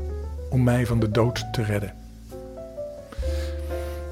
Om 0.50 0.62
mij 0.62 0.86
van 0.86 1.00
de 1.00 1.10
dood 1.10 1.52
te 1.52 1.62
redden. 1.62 1.94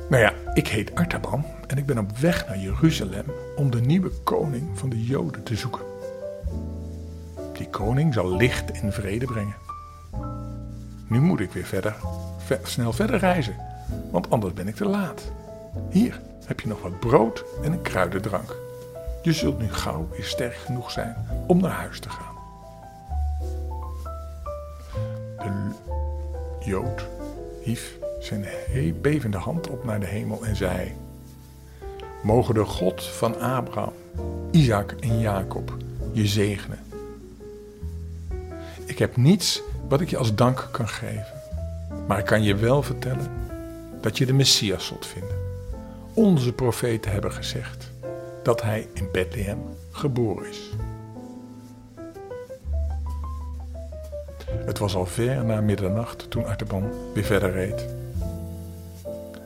Nou 0.08 0.22
ja, 0.22 0.32
ik 0.54 0.68
heet 0.68 0.94
Artaban 0.94 1.44
en 1.66 1.78
ik 1.78 1.86
ben 1.86 1.98
op 1.98 2.18
weg 2.18 2.46
naar 2.46 2.58
Jeruzalem 2.58 3.24
om 3.56 3.70
de 3.70 3.80
nieuwe 3.80 4.10
koning 4.24 4.78
van 4.78 4.88
de 4.88 5.04
Joden 5.04 5.42
te 5.42 5.56
zoeken. 5.56 5.84
Die 7.52 7.70
koning 7.70 8.14
zal 8.14 8.36
licht 8.36 8.70
en 8.70 8.92
vrede 8.92 9.26
brengen. 9.26 9.56
Nu 11.08 11.20
moet 11.20 11.40
ik 11.40 11.52
weer 11.52 11.66
verder, 11.66 11.96
snel 12.62 12.92
verder 12.92 13.18
reizen, 13.18 13.56
want 14.10 14.30
anders 14.30 14.52
ben 14.52 14.68
ik 14.68 14.74
te 14.74 14.88
laat. 14.88 15.32
Hier 15.90 16.20
heb 16.46 16.60
je 16.60 16.68
nog 16.68 16.82
wat 16.82 17.00
brood 17.00 17.44
en 17.62 17.72
een 17.72 17.82
kruidendrank. 17.82 18.56
Je 19.22 19.32
zult 19.32 19.58
nu 19.58 19.72
gauw 19.72 20.08
weer 20.10 20.24
sterk 20.24 20.54
genoeg 20.54 20.90
zijn 20.90 21.16
om 21.46 21.60
naar 21.60 21.70
huis 21.70 22.00
te 22.00 22.10
gaan. 22.10 22.33
De 25.44 26.70
Jood 26.70 27.06
hief 27.62 27.98
zijn 28.20 28.44
bevende 29.00 29.36
hand 29.36 29.68
op 29.68 29.84
naar 29.84 30.00
de 30.00 30.06
hemel 30.06 30.44
en 30.44 30.56
zei: 30.56 30.92
Mogen 32.22 32.54
de 32.54 32.64
God 32.64 33.04
van 33.04 33.40
Abraham, 33.40 33.92
Isaac 34.50 34.94
en 35.00 35.20
Jacob 35.20 35.76
je 36.12 36.26
zegenen. 36.26 36.78
Ik 38.84 38.98
heb 38.98 39.16
niets 39.16 39.62
wat 39.88 40.00
ik 40.00 40.10
je 40.10 40.16
als 40.16 40.34
dank 40.34 40.68
kan 40.70 40.88
geven, 40.88 41.42
maar 42.06 42.18
ik 42.18 42.24
kan 42.24 42.42
je 42.42 42.54
wel 42.54 42.82
vertellen 42.82 43.30
dat 44.00 44.18
je 44.18 44.26
de 44.26 44.32
Messias 44.32 44.86
zult 44.86 45.06
vinden. 45.06 45.36
Onze 46.14 46.52
profeten 46.52 47.10
hebben 47.10 47.32
gezegd 47.32 47.90
dat 48.42 48.62
hij 48.62 48.88
in 48.92 49.08
Bethlehem 49.12 49.58
geboren 49.90 50.48
is. 50.48 50.70
Het 54.74 54.82
was 54.82 54.94
al 54.94 55.06
ver 55.06 55.44
na 55.44 55.60
middernacht 55.60 56.30
toen 56.30 56.46
Artaban 56.46 56.90
weer 57.12 57.24
verder 57.24 57.52
reed. 57.52 57.86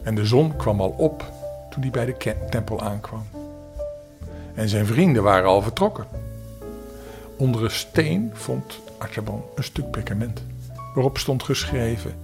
En 0.03 0.15
de 0.15 0.27
zon 0.27 0.57
kwam 0.57 0.81
al 0.81 0.95
op 0.97 1.33
toen 1.71 1.83
hij 1.83 1.91
bij 1.91 2.05
de 2.05 2.35
tempel 2.51 2.81
aankwam. 2.81 3.27
En 4.55 4.69
zijn 4.69 4.87
vrienden 4.87 5.23
waren 5.23 5.49
al 5.49 5.63
vertrokken. 5.63 6.07
Onder 7.37 7.65
een 7.65 7.71
steen 7.71 8.31
vond 8.35 8.81
Artaban 8.99 9.43
een 9.55 9.65
stuk 9.65 9.91
perkament, 9.91 10.43
waarop 10.95 11.19
stond 11.19 11.43
geschreven: 11.43 12.15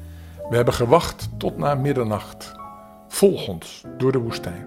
We 0.51 0.57
hebben 0.57 0.75
gewacht 0.75 1.29
tot 1.37 1.59
na 1.59 1.75
middernacht. 1.75 2.53
Volg 3.09 3.49
ons 3.49 3.85
door 3.99 4.13
de 4.13 4.19
woestijn. 4.19 4.67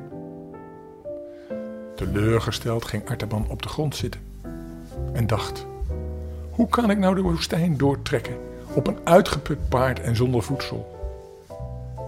Teleurgesteld 1.95 2.85
ging 2.85 3.09
Artaban 3.09 3.45
op 3.49 3.61
de 3.61 3.69
grond 3.69 3.95
zitten 3.95 4.21
en 5.13 5.27
dacht: 5.27 5.65
Hoe 6.57 6.67
kan 6.67 6.89
ik 6.89 6.97
nou 6.97 7.15
de 7.15 7.21
woestijn 7.21 7.77
doortrekken 7.77 8.37
op 8.73 8.87
een 8.87 8.97
uitgeput 9.03 9.69
paard 9.69 9.99
en 9.99 10.15
zonder 10.15 10.43
voedsel? 10.43 10.95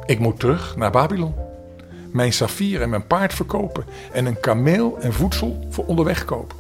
Ik 0.06 0.20
moet 0.20 0.40
terug 0.40 0.76
naar 0.76 0.92
Babylon, 0.92 1.34
mijn 2.12 2.34
saffier 2.34 2.82
en 2.82 2.90
mijn 2.90 3.08
paard 3.08 3.34
verkopen 3.34 3.86
en 4.12 4.26
een 4.26 4.40
kameel 4.40 4.98
en 5.00 5.14
voedsel 5.14 5.68
voor 5.70 5.86
onderweg 5.86 6.26
kopen. 6.26 6.58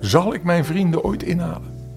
Zal 0.00 0.34
ik 0.34 0.44
mijn 0.44 0.64
vrienden 0.64 1.04
ooit 1.04 1.22
inhalen? 1.22 1.96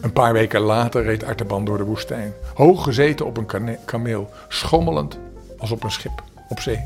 Een 0.00 0.12
paar 0.12 0.32
weken 0.32 0.60
later 0.60 1.02
reed 1.02 1.24
Artaban 1.24 1.64
door 1.64 1.78
de 1.78 1.84
woestijn, 1.84 2.32
hoog 2.54 2.84
gezeten 2.84 3.26
op 3.26 3.36
een 3.36 3.76
kameel, 3.84 4.30
schommelend 4.48 5.18
als 5.58 5.70
op 5.70 5.84
een 5.84 5.90
schip 5.90 6.22
op 6.48 6.60
zee. 6.60 6.84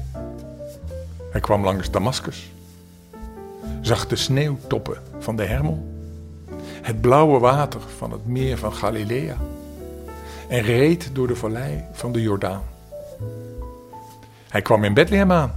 Hij 1.30 1.40
kwam 1.40 1.64
langs 1.64 1.90
Damascus, 1.90 2.50
zag 3.80 4.06
de 4.06 4.16
sneeuwtoppen 4.16 4.96
van 5.18 5.36
de 5.36 5.44
Hermon, 5.44 5.86
het 6.82 7.00
blauwe 7.00 7.38
water 7.38 7.80
van 7.96 8.12
het 8.12 8.26
meer 8.26 8.58
van 8.58 8.72
Galilea 8.72 9.36
en 10.48 10.62
reed 10.62 11.10
door 11.12 11.26
de 11.26 11.36
vallei 11.36 11.84
van 11.92 12.12
de 12.12 12.22
Jordaan. 12.22 12.62
Hij 14.48 14.62
kwam 14.62 14.84
in 14.84 14.94
Bethlehem 14.94 15.32
aan, 15.32 15.54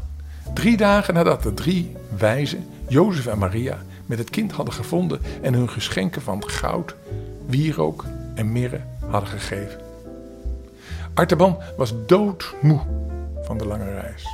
drie 0.53 0.77
dagen 0.77 1.13
nadat 1.13 1.43
de 1.43 1.53
drie 1.53 1.95
wijzen, 2.17 2.65
Jozef 2.87 3.25
en 3.25 3.37
Maria, 3.37 3.77
met 4.05 4.17
het 4.17 4.29
kind 4.29 4.51
hadden 4.51 4.73
gevonden 4.73 5.21
en 5.41 5.53
hun 5.53 5.69
geschenken 5.69 6.21
van 6.21 6.49
goud, 6.49 6.95
wierook 7.45 8.05
en 8.35 8.51
mirre 8.51 8.81
hadden 9.09 9.29
gegeven. 9.29 9.79
Artaban 11.13 11.57
was 11.77 11.93
doodmoe 12.05 12.79
van 13.41 13.57
de 13.57 13.65
lange 13.65 13.93
reis. 13.93 14.27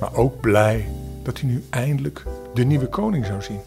Maar 0.00 0.14
ook 0.14 0.40
blij 0.40 0.88
dat 1.26 1.40
hij 1.40 1.48
nu 1.48 1.64
eindelijk 1.70 2.24
de 2.54 2.64
nieuwe 2.64 2.86
koning 2.86 3.26
zou 3.26 3.42
zien 3.42 3.60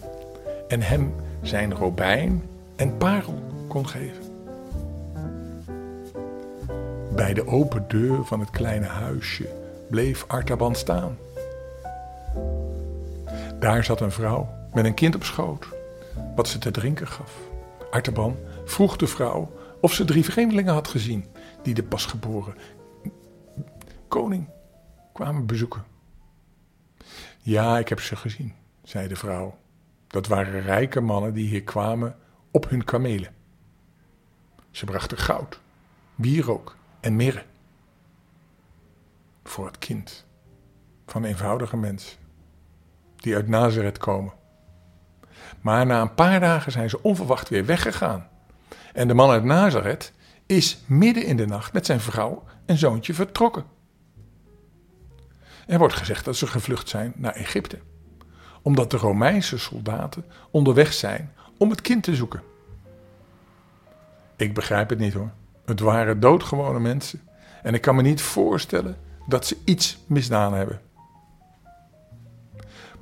en 0.67 0.81
hem 0.81 1.13
zijn 1.41 1.73
robijn 1.73 2.43
en 2.75 2.97
parel 2.97 3.43
kon 3.67 3.87
geven. 3.87 4.23
Bij 7.15 7.33
de 7.33 7.47
open 7.47 7.85
deur 7.87 8.25
van 8.25 8.39
het 8.39 8.49
kleine 8.49 8.85
huisje 8.85 9.49
bleef 9.89 10.25
Artaban 10.27 10.75
staan. 10.75 11.17
Daar 13.59 13.83
zat 13.83 14.01
een 14.01 14.11
vrouw 14.11 14.49
met 14.73 14.85
een 14.85 14.93
kind 14.93 15.15
op 15.15 15.23
schoot, 15.23 15.67
wat 16.35 16.47
ze 16.47 16.57
te 16.57 16.71
drinken 16.71 17.07
gaf. 17.07 17.37
Artaban 17.91 18.35
vroeg 18.65 18.97
de 18.97 19.07
vrouw 19.07 19.51
of 19.81 19.93
ze 19.93 20.05
drie 20.05 20.25
vreemdelingen 20.25 20.73
had 20.73 20.87
gezien 20.87 21.25
die 21.63 21.73
de 21.73 21.83
pasgeboren 21.83 22.53
koning 24.07 24.47
kwamen 25.13 25.45
bezoeken. 25.45 25.88
Ja, 27.50 27.77
ik 27.77 27.89
heb 27.89 28.00
ze 28.00 28.15
gezien, 28.15 28.53
zei 28.84 29.08
de 29.08 29.15
vrouw. 29.15 29.58
Dat 30.08 30.27
waren 30.27 30.62
rijke 30.62 31.01
mannen 31.01 31.34
die 31.34 31.48
hier 31.48 31.63
kwamen 31.63 32.15
op 32.51 32.70
hun 32.70 32.84
kamelen. 32.84 33.34
Ze 34.72 34.86
brachten 34.86 35.18
goud, 35.18 35.60
wierook 36.15 36.75
en 37.00 37.15
mirre. 37.15 37.44
Voor 39.44 39.65
het 39.65 39.77
kind 39.77 40.25
van 41.06 41.24
eenvoudige 41.24 41.77
mensen 41.77 42.18
die 43.15 43.36
uit 43.36 43.48
Nazareth 43.48 43.98
komen. 43.98 44.34
Maar 45.62 45.86
na 45.86 46.01
een 46.01 46.13
paar 46.13 46.39
dagen 46.39 46.72
zijn 46.72 46.89
ze 46.89 47.03
onverwacht 47.03 47.50
weer 47.50 47.65
weggegaan. 47.65 48.29
En 48.94 49.08
de 49.08 49.13
man 49.13 49.29
uit 49.29 49.44
Nazareth 49.44 50.13
is 50.46 50.84
midden 50.86 51.25
in 51.25 51.38
de 51.38 51.46
nacht 51.46 51.74
met 51.74 51.86
zijn 51.86 52.00
vrouw 52.00 52.44
en 52.65 52.77
zoontje 52.77 53.14
vertrokken. 53.14 53.78
Er 55.70 55.77
wordt 55.77 55.94
gezegd 55.94 56.25
dat 56.25 56.36
ze 56.36 56.48
gevlucht 56.48 56.90
zijn 56.90 57.14
naar 57.16 57.34
Egypte, 57.34 57.79
omdat 58.62 58.92
de 58.92 58.98
Romeinse 58.98 59.58
soldaten 59.58 60.25
onderweg 60.51 60.94
zijn 60.94 61.34
om 61.58 61.70
het 61.70 61.82
kind 61.82 62.03
te 62.03 62.16
zoeken. 62.16 62.42
Ik 64.36 64.53
begrijp 64.53 64.90
het 64.90 65.00
niet 65.00 65.14
hoor. 65.14 65.29
Het 65.66 65.79
waren 65.79 66.20
doodgewone 66.20 66.79
mensen 66.79 67.22
en 67.64 67.74
ik 67.74 67.82
kan 67.82 67.96
me 67.96 68.01
niet 68.01 68.22
voorstellen 68.22 68.98
dat 69.27 69.46
ze 69.46 69.58
iets 69.66 69.98
misdaan 70.08 70.53
hebben. 70.53 70.82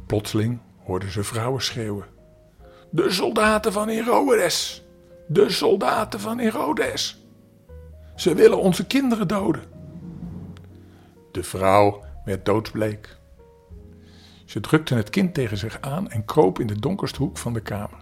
Plotseling 0.05 0.59
hoorden 0.83 1.11
ze 1.11 1.23
vrouwen 1.23 1.61
schreeuwen: 1.61 2.05
De 2.89 3.11
soldaten 3.11 3.73
van 3.73 3.89
Herodes! 3.89 4.83
De 5.27 5.49
soldaten 5.49 6.19
van 6.19 6.39
Herodes! 6.39 7.25
Ze 8.15 8.35
willen 8.35 8.61
onze 8.61 8.85
kinderen 8.85 9.27
doden. 9.27 9.63
De 11.31 11.43
vrouw 11.43 12.05
werd 12.27 12.45
doodsbleek. 12.45 13.17
Ze 14.45 14.59
drukte 14.59 14.95
het 14.95 15.09
kind 15.09 15.33
tegen 15.33 15.57
zich 15.57 15.81
aan 15.81 16.09
en 16.09 16.25
kroop 16.25 16.59
in 16.59 16.67
de 16.67 16.79
donkerste 16.79 17.19
hoek 17.19 17.37
van 17.37 17.53
de 17.53 17.59
kamer. 17.59 17.99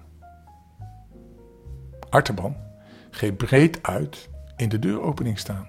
Artaban 2.10 2.56
greep 3.12 3.38
breed 3.38 3.84
uit 3.84 4.30
in 4.56 4.70
de 4.70 4.80
deuropening 4.80 5.40
staan, 5.40 5.68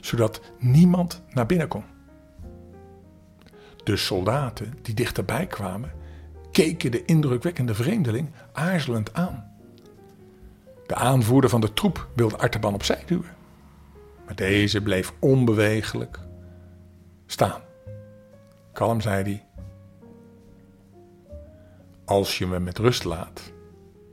zodat 0.00 0.40
niemand 0.58 1.22
naar 1.28 1.46
binnen 1.46 1.68
kon. 1.68 1.84
De 3.84 3.96
soldaten 3.96 4.78
die 4.82 4.94
dichterbij 4.94 5.46
kwamen, 5.46 5.92
keken 6.52 6.90
de 6.90 7.04
indrukwekkende 7.04 7.74
vreemdeling 7.74 8.30
aarzelend 8.52 9.14
aan. 9.14 9.52
De 10.86 10.94
aanvoerder 10.94 11.50
van 11.50 11.60
de 11.60 11.72
troep 11.72 12.08
wilde 12.14 12.38
Artaban 12.38 12.74
opzij 12.74 13.02
duwen, 13.06 13.36
maar 14.24 14.34
deze 14.34 14.82
bleef 14.82 15.12
onbewegelijk 15.18 16.26
staan. 17.30 17.62
Kalm 18.72 19.00
zei 19.00 19.22
hij: 19.22 19.44
Als 22.04 22.38
je 22.38 22.46
me 22.46 22.58
met 22.60 22.78
rust 22.78 23.04
laat, 23.04 23.52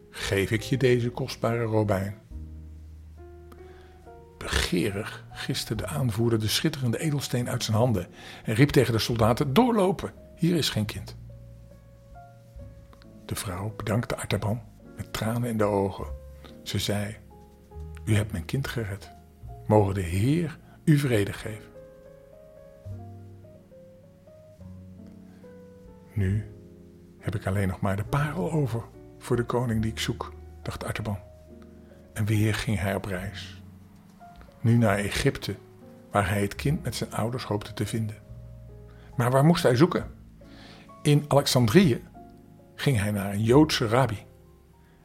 geef 0.09 0.51
ik 0.51 0.61
je 0.61 0.77
deze 0.77 1.09
kostbare 1.09 1.63
robijn. 1.63 2.17
Begeerig 4.37 5.25
giste 5.31 5.75
de 5.75 5.85
aanvoerder 5.85 6.39
de 6.39 6.47
schitterende 6.47 6.99
edelsteen 6.99 7.49
uit 7.49 7.63
zijn 7.63 7.77
handen 7.77 8.07
en 8.43 8.53
riep 8.53 8.69
tegen 8.69 8.93
de 8.93 8.99
soldaten: 8.99 9.53
Doorlopen, 9.53 10.13
hier 10.35 10.55
is 10.55 10.69
geen 10.69 10.85
kind. 10.85 11.15
De 13.25 13.35
vrouw 13.35 13.73
bedankte 13.77 14.15
Artaban 14.15 14.61
met 14.95 15.13
tranen 15.13 15.49
in 15.49 15.57
de 15.57 15.63
ogen. 15.63 16.07
Ze 16.63 16.79
zei: 16.79 17.17
U 18.05 18.15
hebt 18.15 18.31
mijn 18.31 18.45
kind 18.45 18.67
gered. 18.67 19.11
Mogen 19.67 19.93
de 19.93 20.01
Heer 20.01 20.57
u 20.83 20.97
vrede 20.97 21.33
geven. 21.33 21.74
Nu 26.15 26.45
heb 27.19 27.35
ik 27.35 27.47
alleen 27.47 27.67
nog 27.67 27.79
maar 27.79 27.95
de 27.95 28.03
parel 28.03 28.51
over 28.51 28.83
voor 29.17 29.35
de 29.35 29.43
koning 29.43 29.81
die 29.81 29.91
ik 29.91 29.99
zoek, 29.99 30.33
dacht 30.61 30.83
Artaban. 30.83 31.19
En 32.13 32.25
weer 32.25 32.55
ging 32.55 32.79
hij 32.79 32.95
op 32.95 33.05
reis. 33.05 33.61
Nu 34.61 34.77
naar 34.77 34.97
Egypte, 34.97 35.55
waar 36.11 36.29
hij 36.29 36.41
het 36.41 36.55
kind 36.55 36.83
met 36.83 36.95
zijn 36.95 37.11
ouders 37.11 37.43
hoopte 37.43 37.73
te 37.73 37.85
vinden. 37.85 38.15
Maar 39.15 39.31
waar 39.31 39.45
moest 39.45 39.63
hij 39.63 39.75
zoeken? 39.75 40.11
In 41.01 41.25
Alexandrië 41.27 42.03
ging 42.75 42.99
hij 42.99 43.11
naar 43.11 43.33
een 43.33 43.43
Joodse 43.43 43.87
rabbi 43.87 44.25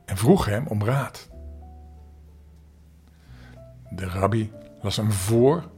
en 0.05 0.17
vroeg 0.17 0.45
hem 0.45 0.67
om 0.67 0.85
raad. 0.85 1.29
De 3.91 4.07
rabbi 4.07 4.53
las 4.81 4.97
hem 4.97 5.13
voor 5.13 5.71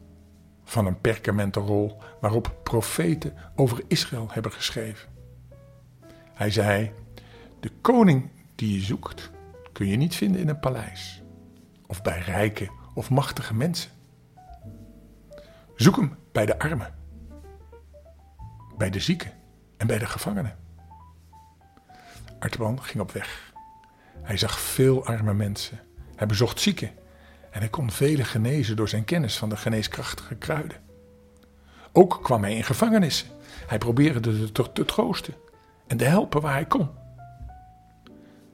van 0.64 0.86
een 0.86 1.00
perkamenten 1.00 1.62
rol 1.62 2.02
waarop 2.20 2.54
profeten 2.62 3.34
over 3.56 3.84
Israël 3.86 4.28
hebben 4.30 4.52
geschreven. 4.52 5.11
Hij 6.42 6.50
zei: 6.50 6.92
De 7.60 7.70
koning 7.80 8.30
die 8.54 8.74
je 8.74 8.80
zoekt, 8.80 9.30
kun 9.72 9.86
je 9.86 9.96
niet 9.96 10.14
vinden 10.14 10.40
in 10.40 10.48
een 10.48 10.60
paleis 10.60 11.22
of 11.86 12.02
bij 12.02 12.18
rijke 12.18 12.70
of 12.94 13.10
machtige 13.10 13.54
mensen. 13.54 13.90
Zoek 15.76 15.96
hem 15.96 16.16
bij 16.32 16.46
de 16.46 16.58
armen, 16.58 16.94
bij 18.76 18.90
de 18.90 19.00
zieken 19.00 19.32
en 19.76 19.86
bij 19.86 19.98
de 19.98 20.06
gevangenen. 20.06 20.56
Artman 22.38 22.82
ging 22.82 23.02
op 23.02 23.12
weg. 23.12 23.52
Hij 24.22 24.36
zag 24.36 24.60
veel 24.60 25.06
arme 25.06 25.34
mensen. 25.34 25.80
Hij 26.16 26.26
bezocht 26.26 26.60
zieken 26.60 26.90
en 27.50 27.58
hij 27.58 27.68
kon 27.68 27.90
velen 27.90 28.26
genezen 28.26 28.76
door 28.76 28.88
zijn 28.88 29.04
kennis 29.04 29.38
van 29.38 29.48
de 29.48 29.56
geneeskrachtige 29.56 30.34
kruiden. 30.34 30.80
Ook 31.92 32.18
kwam 32.22 32.42
hij 32.42 32.56
in 32.56 32.64
gevangenissen. 32.64 33.28
Hij 33.66 33.78
probeerde 33.78 34.52
te, 34.52 34.72
te 34.72 34.84
troosten 34.84 35.34
en 35.92 35.98
te 35.98 36.04
helpen 36.04 36.40
waar 36.40 36.52
hij 36.52 36.64
kon. 36.64 36.88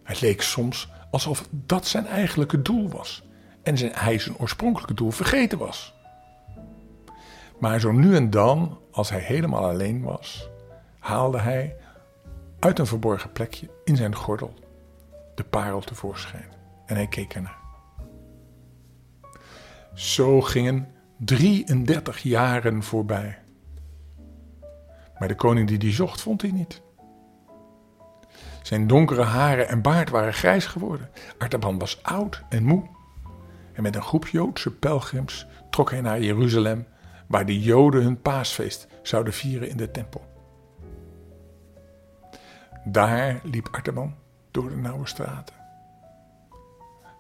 Het 0.03 0.21
leek 0.21 0.43
soms 0.43 0.89
alsof 1.11 1.49
dat 1.51 1.87
zijn 1.87 2.07
eigenlijke 2.07 2.63
doel 2.63 2.89
was 2.89 3.23
en 3.63 3.79
zijn, 3.79 3.93
hij 3.95 4.19
zijn 4.19 4.39
oorspronkelijke 4.39 4.95
doel 4.95 5.11
vergeten 5.11 5.59
was. 5.59 5.95
Maar 7.59 7.81
zo 7.81 7.93
nu 7.93 8.17
en 8.17 8.31
dan, 8.31 8.79
als 8.91 9.11
hij 9.11 9.21
helemaal 9.21 9.69
alleen 9.69 10.03
was, 10.03 10.49
haalde 10.99 11.39
hij 11.39 11.77
uit 12.59 12.79
een 12.79 12.87
verborgen 12.87 13.33
plekje 13.33 13.71
in 13.85 13.97
zijn 13.97 14.15
gordel 14.15 14.55
de 15.35 15.45
parel 15.45 15.81
tevoorschijn 15.81 16.49
en 16.87 16.95
hij 16.97 17.07
keek 17.07 17.35
ernaar. 17.35 17.59
Zo 19.95 20.41
gingen 20.41 20.89
33 21.17 22.19
jaren 22.19 22.83
voorbij. 22.83 23.39
Maar 25.19 25.29
de 25.29 25.35
koning 25.35 25.69
die 25.69 25.79
die 25.79 25.93
zocht, 25.93 26.21
vond 26.21 26.43
hij 26.43 26.51
niet. 26.51 26.87
Zijn 28.69 28.87
donkere 28.87 29.23
haren 29.23 29.69
en 29.69 29.83
baard 29.83 30.11
waren 30.11 30.33
grijs 30.33 30.67
geworden. 30.67 31.11
Artaban 31.39 31.79
was 31.79 32.03
oud 32.03 32.43
en 32.49 32.65
moe. 32.65 32.87
En 33.73 33.83
met 33.83 33.97
een 33.97 34.03
groep 34.03 34.27
Joodse 34.27 34.75
pelgrims 34.75 35.47
trok 35.71 35.91
hij 35.91 36.01
naar 36.01 36.21
Jeruzalem, 36.21 36.87
waar 37.27 37.47
de 37.47 37.61
Joden 37.61 38.03
hun 38.03 38.23
paasfeest 38.23 38.89
zouden 39.03 39.33
vieren 39.33 39.69
in 39.69 39.77
de 39.77 39.91
tempel. 39.91 40.25
Daar 42.85 43.41
liep 43.43 43.69
Artaban 43.71 44.15
door 44.51 44.69
de 44.69 44.77
nauwe 44.77 45.07
straten. 45.07 45.55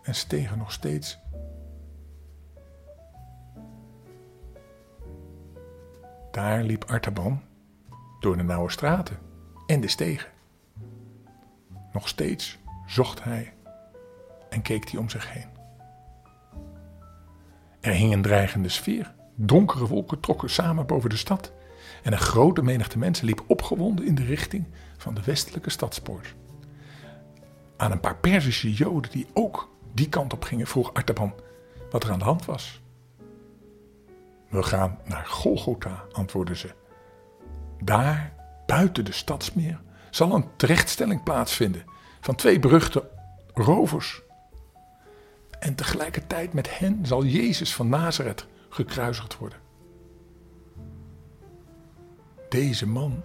en 0.02 0.14
stegen 0.14 0.58
nog 0.58 0.72
steeds. 0.72 1.18
Daar 6.30 6.62
liep 6.62 6.84
Artaban 6.84 7.42
door 8.20 8.36
de 8.36 8.42
nauwe 8.42 8.70
straten 8.70 9.18
en 9.66 9.80
de 9.80 9.88
stegen. 9.88 10.36
Nog 11.98 12.08
steeds 12.08 12.58
zocht 12.86 13.24
hij 13.24 13.52
en 14.50 14.62
keek 14.62 14.90
hij 14.90 15.00
om 15.00 15.08
zich 15.08 15.32
heen. 15.32 15.48
Er 17.80 17.92
hing 17.92 18.12
een 18.12 18.22
dreigende 18.22 18.68
sfeer. 18.68 19.14
Donkere 19.34 19.86
wolken 19.86 20.20
trokken 20.20 20.50
samen 20.50 20.86
boven 20.86 21.10
de 21.10 21.16
stad 21.16 21.52
en 22.02 22.12
een 22.12 22.18
grote 22.18 22.62
menigte 22.62 22.98
mensen 22.98 23.26
liep 23.26 23.44
opgewonden 23.46 24.06
in 24.06 24.14
de 24.14 24.24
richting 24.24 24.64
van 24.96 25.14
de 25.14 25.22
westelijke 25.24 25.70
stadspoort. 25.70 26.34
Aan 27.76 27.92
een 27.92 28.00
paar 28.00 28.16
Perzische 28.16 28.72
Joden 28.72 29.10
die 29.10 29.26
ook 29.32 29.68
die 29.94 30.08
kant 30.08 30.32
op 30.32 30.42
gingen, 30.42 30.66
vroeg 30.66 30.94
Artaban 30.94 31.34
wat 31.90 32.04
er 32.04 32.10
aan 32.10 32.18
de 32.18 32.24
hand 32.24 32.44
was. 32.44 32.80
We 34.48 34.62
gaan 34.62 34.98
naar 35.04 35.26
Golgotha, 35.26 36.04
antwoordden 36.12 36.56
ze. 36.56 36.74
Daar, 37.82 38.32
buiten 38.66 39.04
de 39.04 39.12
stadsmeer, 39.12 39.80
zal 40.10 40.34
een 40.34 40.46
terechtstelling 40.56 41.22
plaatsvinden 41.22 41.84
van 42.20 42.34
twee 42.34 42.58
beruchte 42.58 43.10
rovers. 43.54 44.22
En 45.60 45.74
tegelijkertijd 45.74 46.52
met 46.52 46.78
hen 46.78 47.06
zal 47.06 47.24
Jezus 47.24 47.74
van 47.74 47.88
Nazareth 47.88 48.46
gekruisigd 48.68 49.38
worden. 49.38 49.58
Deze 52.48 52.86
man 52.86 53.22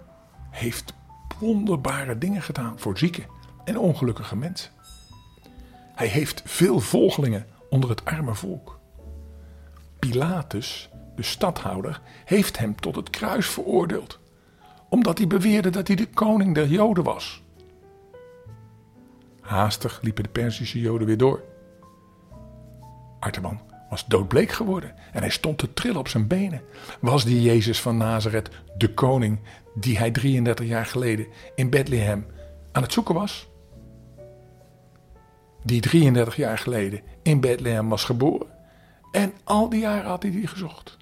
heeft 0.50 0.94
wonderbare 1.38 2.18
dingen 2.18 2.42
gedaan 2.42 2.78
voor 2.78 2.98
zieke 2.98 3.22
en 3.64 3.78
ongelukkige 3.78 4.36
mensen. 4.36 4.70
Hij 5.94 6.06
heeft 6.06 6.42
veel 6.44 6.80
volgelingen 6.80 7.46
onder 7.70 7.90
het 7.90 8.04
arme 8.04 8.34
volk. 8.34 8.78
Pilatus, 9.98 10.90
de 11.16 11.22
stadhouder, 11.22 12.00
heeft 12.24 12.58
hem 12.58 12.80
tot 12.80 12.96
het 12.96 13.10
kruis 13.10 13.48
veroordeeld, 13.48 14.18
omdat 14.88 15.18
hij 15.18 15.26
beweerde 15.26 15.70
dat 15.70 15.86
hij 15.86 15.96
de 15.96 16.06
koning 16.06 16.54
der 16.54 16.66
Joden 16.66 17.04
was. 17.04 17.42
Haastig 19.40 19.98
liepen 20.02 20.22
de 20.22 20.28
Perzische 20.28 20.80
Joden 20.80 21.06
weer 21.06 21.16
door. 21.16 21.42
Artaban 23.20 23.60
was 23.90 24.06
doodbleek 24.06 24.50
geworden 24.50 24.94
en 25.12 25.20
hij 25.20 25.30
stond 25.30 25.58
te 25.58 25.72
trillen 25.72 25.98
op 25.98 26.08
zijn 26.08 26.26
benen. 26.26 26.62
Was 27.00 27.24
die 27.24 27.42
Jezus 27.42 27.80
van 27.80 27.96
Nazareth 27.96 28.50
de 28.76 28.94
koning 28.94 29.40
die 29.74 29.98
hij 29.98 30.10
33 30.10 30.66
jaar 30.66 30.86
geleden 30.86 31.26
in 31.54 31.70
Bethlehem 31.70 32.26
aan 32.72 32.82
het 32.82 32.92
zoeken 32.92 33.14
was? 33.14 33.48
Die 35.62 35.80
33 35.80 36.36
jaar 36.36 36.58
geleden 36.58 37.00
in 37.22 37.40
Bethlehem 37.40 37.88
was 37.88 38.04
geboren 38.04 38.46
en 39.12 39.32
al 39.44 39.68
die 39.68 39.80
jaren 39.80 40.10
had 40.10 40.22
hij 40.22 40.32
die 40.32 40.46
gezocht. 40.46 40.96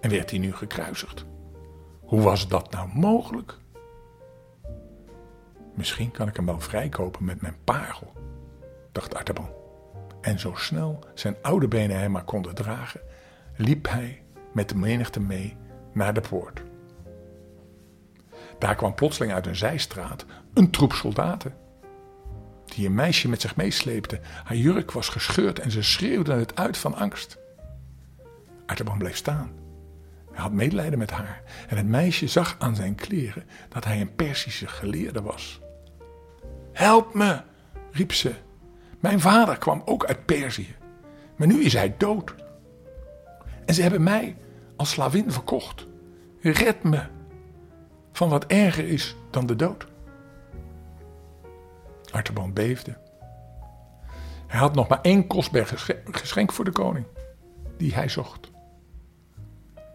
En 0.00 0.10
werd 0.10 0.30
hij 0.30 0.38
nu 0.38 0.54
gekruisigd. 0.54 1.24
Hoe 2.06 2.20
was 2.20 2.48
dat 2.48 2.70
nou 2.70 2.88
mogelijk? 2.94 3.58
Misschien 5.74 6.10
kan 6.10 6.28
ik 6.28 6.36
hem 6.36 6.46
wel 6.46 6.60
vrijkopen 6.60 7.24
met 7.24 7.40
mijn 7.40 7.56
parel, 7.64 8.12
dacht 8.92 9.14
Artaban. 9.14 9.50
En 10.20 10.38
zo 10.38 10.52
snel 10.54 10.98
zijn 11.14 11.36
oude 11.42 11.68
benen 11.68 11.98
hem 11.98 12.10
maar 12.10 12.24
konden 12.24 12.54
dragen, 12.54 13.00
liep 13.56 13.88
hij 13.88 14.22
met 14.52 14.68
de 14.68 14.76
menigte 14.76 15.20
mee 15.20 15.56
naar 15.92 16.14
de 16.14 16.20
poort. 16.20 16.62
Daar 18.58 18.74
kwam 18.74 18.94
plotseling 18.94 19.32
uit 19.32 19.46
een 19.46 19.56
zijstraat 19.56 20.24
een 20.54 20.70
troep 20.70 20.92
soldaten. 20.92 21.54
Die 22.64 22.86
een 22.86 22.94
meisje 22.94 23.28
met 23.28 23.40
zich 23.40 23.56
meesleepte. 23.56 24.20
Haar 24.44 24.56
jurk 24.56 24.90
was 24.92 25.08
gescheurd 25.08 25.58
en 25.58 25.70
ze 25.70 25.82
schreeuwde 25.82 26.32
het 26.32 26.56
uit 26.56 26.78
van 26.78 26.94
angst. 26.94 27.38
Artaban 28.66 28.98
bleef 28.98 29.16
staan. 29.16 29.63
Hij 30.34 30.42
had 30.42 30.52
medelijden 30.52 30.98
met 30.98 31.10
haar 31.10 31.42
en 31.68 31.76
het 31.76 31.86
meisje 31.86 32.26
zag 32.26 32.56
aan 32.58 32.74
zijn 32.74 32.94
kleren 32.94 33.44
dat 33.68 33.84
hij 33.84 34.00
een 34.00 34.14
Persische 34.14 34.66
geleerde 34.66 35.22
was. 35.22 35.60
Help 36.72 37.14
me, 37.14 37.40
riep 37.90 38.12
ze. 38.12 38.34
Mijn 39.00 39.20
vader 39.20 39.58
kwam 39.58 39.82
ook 39.84 40.04
uit 40.04 40.24
Perzië, 40.24 40.76
maar 41.36 41.46
nu 41.46 41.62
is 41.62 41.72
hij 41.72 41.94
dood. 41.98 42.34
En 43.64 43.74
ze 43.74 43.82
hebben 43.82 44.02
mij 44.02 44.36
als 44.76 44.90
slavin 44.90 45.32
verkocht. 45.32 45.86
Red 46.40 46.82
me 46.82 47.02
van 48.12 48.28
wat 48.28 48.46
erger 48.46 48.88
is 48.88 49.16
dan 49.30 49.46
de 49.46 49.56
dood. 49.56 49.86
Artaban 52.10 52.52
beefde. 52.52 52.96
Hij 54.46 54.60
had 54.60 54.74
nog 54.74 54.88
maar 54.88 55.00
één 55.00 55.26
kostbaar 55.26 55.66
geschenk 56.10 56.52
voor 56.52 56.64
de 56.64 56.70
koning, 56.70 57.06
die 57.76 57.94
hij 57.94 58.08
zocht. 58.08 58.52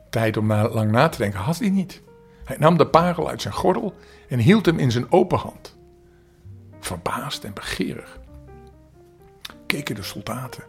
Tijd 0.10 0.38
om 0.38 0.54
lang 0.54 0.92
na 0.92 1.10
te 1.10 1.18
denken 1.18 1.40
had 1.40 1.60
hij 1.60 1.70
niet. 1.70 2.02
Hij 2.44 2.58
nam 2.60 2.78
de 2.78 2.88
parel 2.88 3.30
uit 3.30 3.42
zijn 3.42 3.54
gordel 3.54 3.96
en 4.30 4.40
hield 4.40 4.66
hem 4.66 4.80
in 4.80 4.92
zijn 4.92 5.12
open 5.12 5.38
hand. 5.38 5.78
Verbaasd 6.80 7.44
en 7.44 7.54
begeerig 7.54 8.20
keken 9.70 9.96
de 9.96 10.04
soldaten 10.04 10.64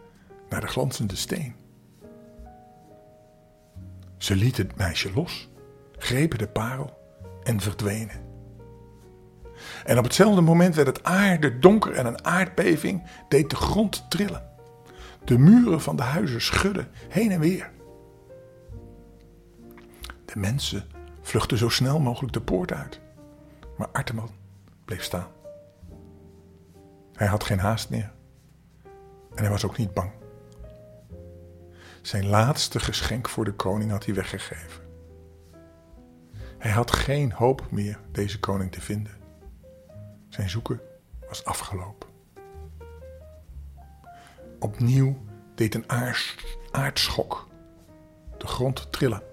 naar 0.49 0.61
de 0.61 0.67
glanzende 0.67 1.15
steen. 1.15 1.55
Ze 4.17 4.35
lieten 4.35 4.67
het 4.67 4.75
meisje 4.75 5.11
los, 5.13 5.49
grepen 5.97 6.37
de 6.37 6.47
parel 6.47 6.97
en 7.43 7.59
verdwenen. 7.59 8.29
En 9.85 9.97
op 9.97 10.03
hetzelfde 10.03 10.41
moment 10.41 10.75
werd 10.75 10.87
het 10.87 11.03
aarde 11.03 11.59
donker 11.59 11.93
en 11.93 12.05
een 12.05 12.25
aardbeving 12.25 13.03
deed 13.27 13.49
de 13.49 13.55
grond 13.55 14.05
trillen. 14.09 14.49
De 15.23 15.37
muren 15.37 15.81
van 15.81 15.95
de 15.95 16.03
huizen 16.03 16.41
schudden 16.41 16.87
heen 17.09 17.31
en 17.31 17.39
weer. 17.39 17.71
De 20.33 20.39
mensen 20.39 20.89
vluchtten 21.21 21.57
zo 21.57 21.69
snel 21.69 21.99
mogelijk 21.99 22.33
de 22.33 22.41
poort 22.41 22.71
uit. 22.71 22.99
Maar 23.77 23.87
Arteman 23.91 24.29
bleef 24.85 25.03
staan. 25.03 25.27
Hij 27.13 27.27
had 27.27 27.43
geen 27.43 27.59
haast 27.59 27.89
meer. 27.89 28.11
En 29.35 29.43
hij 29.43 29.49
was 29.49 29.65
ook 29.65 29.77
niet 29.77 29.93
bang. 29.93 30.11
Zijn 32.01 32.27
laatste 32.27 32.79
geschenk 32.79 33.29
voor 33.29 33.45
de 33.45 33.53
koning 33.53 33.91
had 33.91 34.05
hij 34.05 34.13
weggegeven. 34.13 34.83
Hij 36.57 36.71
had 36.71 36.91
geen 36.91 37.31
hoop 37.31 37.71
meer 37.71 37.99
deze 38.11 38.39
koning 38.39 38.71
te 38.71 38.81
vinden. 38.81 39.13
Zijn 40.29 40.49
zoeken 40.49 40.81
was 41.27 41.45
afgelopen. 41.45 42.09
Opnieuw 44.59 45.25
deed 45.55 45.75
een 45.75 45.89
aardschok 46.71 47.47
de 48.37 48.47
grond 48.47 48.91
trillen. 48.91 49.30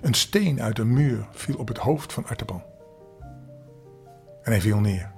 Een 0.00 0.14
steen 0.14 0.62
uit 0.62 0.78
een 0.78 0.92
muur 0.92 1.28
viel 1.30 1.56
op 1.56 1.68
het 1.68 1.78
hoofd 1.78 2.12
van 2.12 2.26
Artaban. 2.26 2.62
En 4.42 4.52
hij 4.52 4.60
viel 4.60 4.80
neer. 4.80 5.12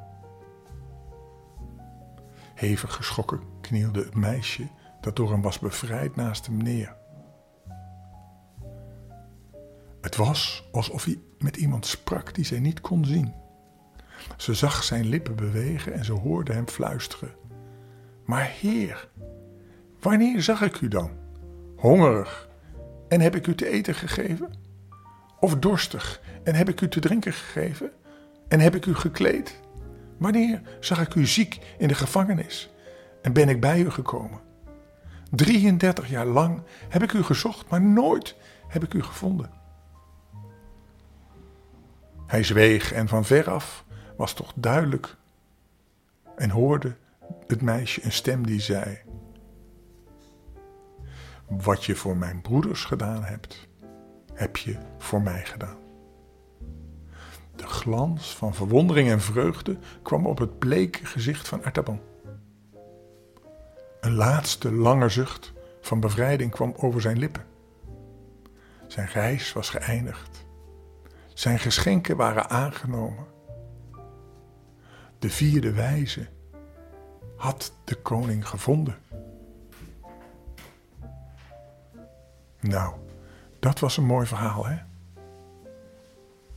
Hevig 2.54 2.94
geschrokken 2.94 3.40
knielde 3.60 4.04
het 4.04 4.14
meisje 4.14 4.68
dat 5.00 5.16
door 5.16 5.30
hem 5.30 5.42
was 5.42 5.58
bevrijd 5.58 6.16
naast 6.16 6.46
hem 6.46 6.56
neer. 6.56 6.96
Het 10.00 10.16
was 10.16 10.68
alsof 10.72 11.04
hij 11.04 11.18
met 11.38 11.56
iemand 11.56 11.86
sprak 11.86 12.34
die 12.34 12.44
zij 12.44 12.60
niet 12.60 12.80
kon 12.80 13.04
zien. 13.04 13.34
Ze 14.36 14.54
zag 14.54 14.82
zijn 14.82 15.06
lippen 15.06 15.36
bewegen 15.36 15.92
en 15.92 16.04
ze 16.04 16.12
hoorde 16.12 16.52
hem 16.52 16.68
fluisteren. 16.68 17.34
Maar 18.24 18.44
Heer, 18.44 19.08
wanneer 20.00 20.42
zag 20.42 20.62
ik 20.62 20.80
u 20.80 20.88
dan? 20.88 21.10
Hongerig 21.76 22.48
en 23.08 23.20
heb 23.20 23.34
ik 23.34 23.46
u 23.46 23.54
te 23.54 23.68
eten 23.68 23.94
gegeven? 23.94 24.59
Of 25.40 25.56
dorstig 25.56 26.20
en 26.42 26.54
heb 26.54 26.68
ik 26.68 26.80
u 26.80 26.88
te 26.88 27.00
drinken 27.00 27.32
gegeven? 27.32 27.90
En 28.48 28.60
heb 28.60 28.74
ik 28.74 28.86
u 28.86 28.94
gekleed? 28.94 29.60
Wanneer 30.18 30.60
zag 30.80 31.00
ik 31.00 31.14
u 31.14 31.26
ziek 31.26 31.58
in 31.78 31.88
de 31.88 31.94
gevangenis 31.94 32.70
en 33.22 33.32
ben 33.32 33.48
ik 33.48 33.60
bij 33.60 33.80
u 33.80 33.90
gekomen? 33.90 34.40
33 35.30 36.08
jaar 36.08 36.26
lang 36.26 36.62
heb 36.88 37.02
ik 37.02 37.12
u 37.12 37.22
gezocht, 37.22 37.68
maar 37.68 37.82
nooit 37.82 38.36
heb 38.68 38.84
ik 38.84 38.94
u 38.94 39.02
gevonden. 39.02 39.50
Hij 42.26 42.42
zweeg 42.42 42.92
en 42.92 43.08
van 43.08 43.24
veraf 43.24 43.84
was 44.16 44.32
toch 44.32 44.52
duidelijk 44.54 45.16
en 46.36 46.50
hoorde 46.50 46.96
het 47.46 47.62
meisje 47.62 48.04
een 48.04 48.12
stem 48.12 48.46
die 48.46 48.60
zei: 48.60 48.98
Wat 51.46 51.84
je 51.84 51.96
voor 51.96 52.16
mijn 52.16 52.40
broeders 52.40 52.84
gedaan 52.84 53.24
hebt, 53.24 53.68
heb 54.40 54.56
je 54.56 54.76
voor 54.98 55.22
mij 55.22 55.44
gedaan. 55.44 55.76
De 57.56 57.66
glans 57.66 58.36
van 58.36 58.54
verwondering 58.54 59.10
en 59.10 59.20
vreugde 59.20 59.78
kwam 60.02 60.26
op 60.26 60.38
het 60.38 60.58
bleke 60.58 61.06
gezicht 61.06 61.48
van 61.48 61.64
Artaban. 61.64 62.00
Een 64.00 64.14
laatste 64.14 64.72
lange 64.72 65.08
zucht 65.08 65.52
van 65.80 66.00
bevrijding 66.00 66.50
kwam 66.50 66.74
over 66.76 67.00
zijn 67.00 67.18
lippen. 67.18 67.44
Zijn 68.86 69.06
reis 69.06 69.52
was 69.52 69.70
geëindigd. 69.70 70.46
Zijn 71.34 71.58
geschenken 71.58 72.16
waren 72.16 72.50
aangenomen. 72.50 73.26
De 75.18 75.30
vierde 75.30 75.72
wijze 75.72 76.28
had 77.36 77.72
de 77.84 77.94
koning 77.94 78.48
gevonden. 78.48 78.98
Nou, 82.60 82.94
dat 83.60 83.78
was 83.78 83.96
een 83.96 84.04
mooi 84.04 84.26
verhaal, 84.26 84.66
hè? 84.66 84.78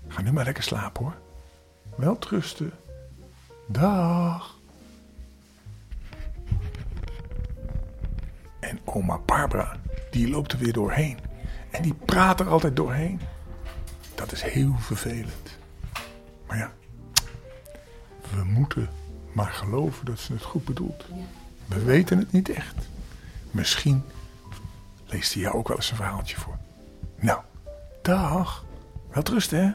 Ga 0.08 0.22
nu 0.22 0.32
maar 0.32 0.46
lekker 0.46 0.64
slapen 0.64 1.04
hoor. 1.04 1.16
Wel 1.96 2.18
trusten. 2.18 2.72
Dag. 3.68 4.58
En 8.60 8.80
oma 8.84 9.18
Barbara, 9.18 9.76
die 10.12 10.30
loopt 10.30 10.52
er 10.52 10.58
weer 10.58 10.74
doorheen. 10.74 11.18
En 11.72 11.82
die 11.82 11.94
praat 11.94 12.40
er 12.40 12.48
altijd 12.48 12.76
doorheen. 12.76 13.20
Dat 14.16 14.32
is 14.32 14.42
heel 14.42 14.76
vervelend. 14.78 15.58
Maar 16.48 16.58
ja, 16.58 16.72
we 18.36 18.44
moeten 18.44 18.90
maar 19.32 19.52
geloven 19.52 20.06
dat 20.06 20.20
ze 20.20 20.34
het 20.34 20.44
goed 20.44 20.66
bedoelt. 20.66 21.06
We 21.66 21.84
weten 21.84 22.18
het 22.18 22.32
niet 22.32 22.50
echt. 22.50 22.76
Misschien 23.52 24.04
leest 25.06 25.34
hij 25.34 25.42
jou 25.42 25.56
ook 25.56 25.68
wel 25.68 25.78
eens 25.78 25.90
een 25.90 25.96
verhaaltje 25.96 26.38
voor. 26.38 26.58
Nou, 27.24 27.40
dag. 28.02 28.66
Wel 29.12 29.24
rusten, 29.24 29.66
hè? 29.66 29.72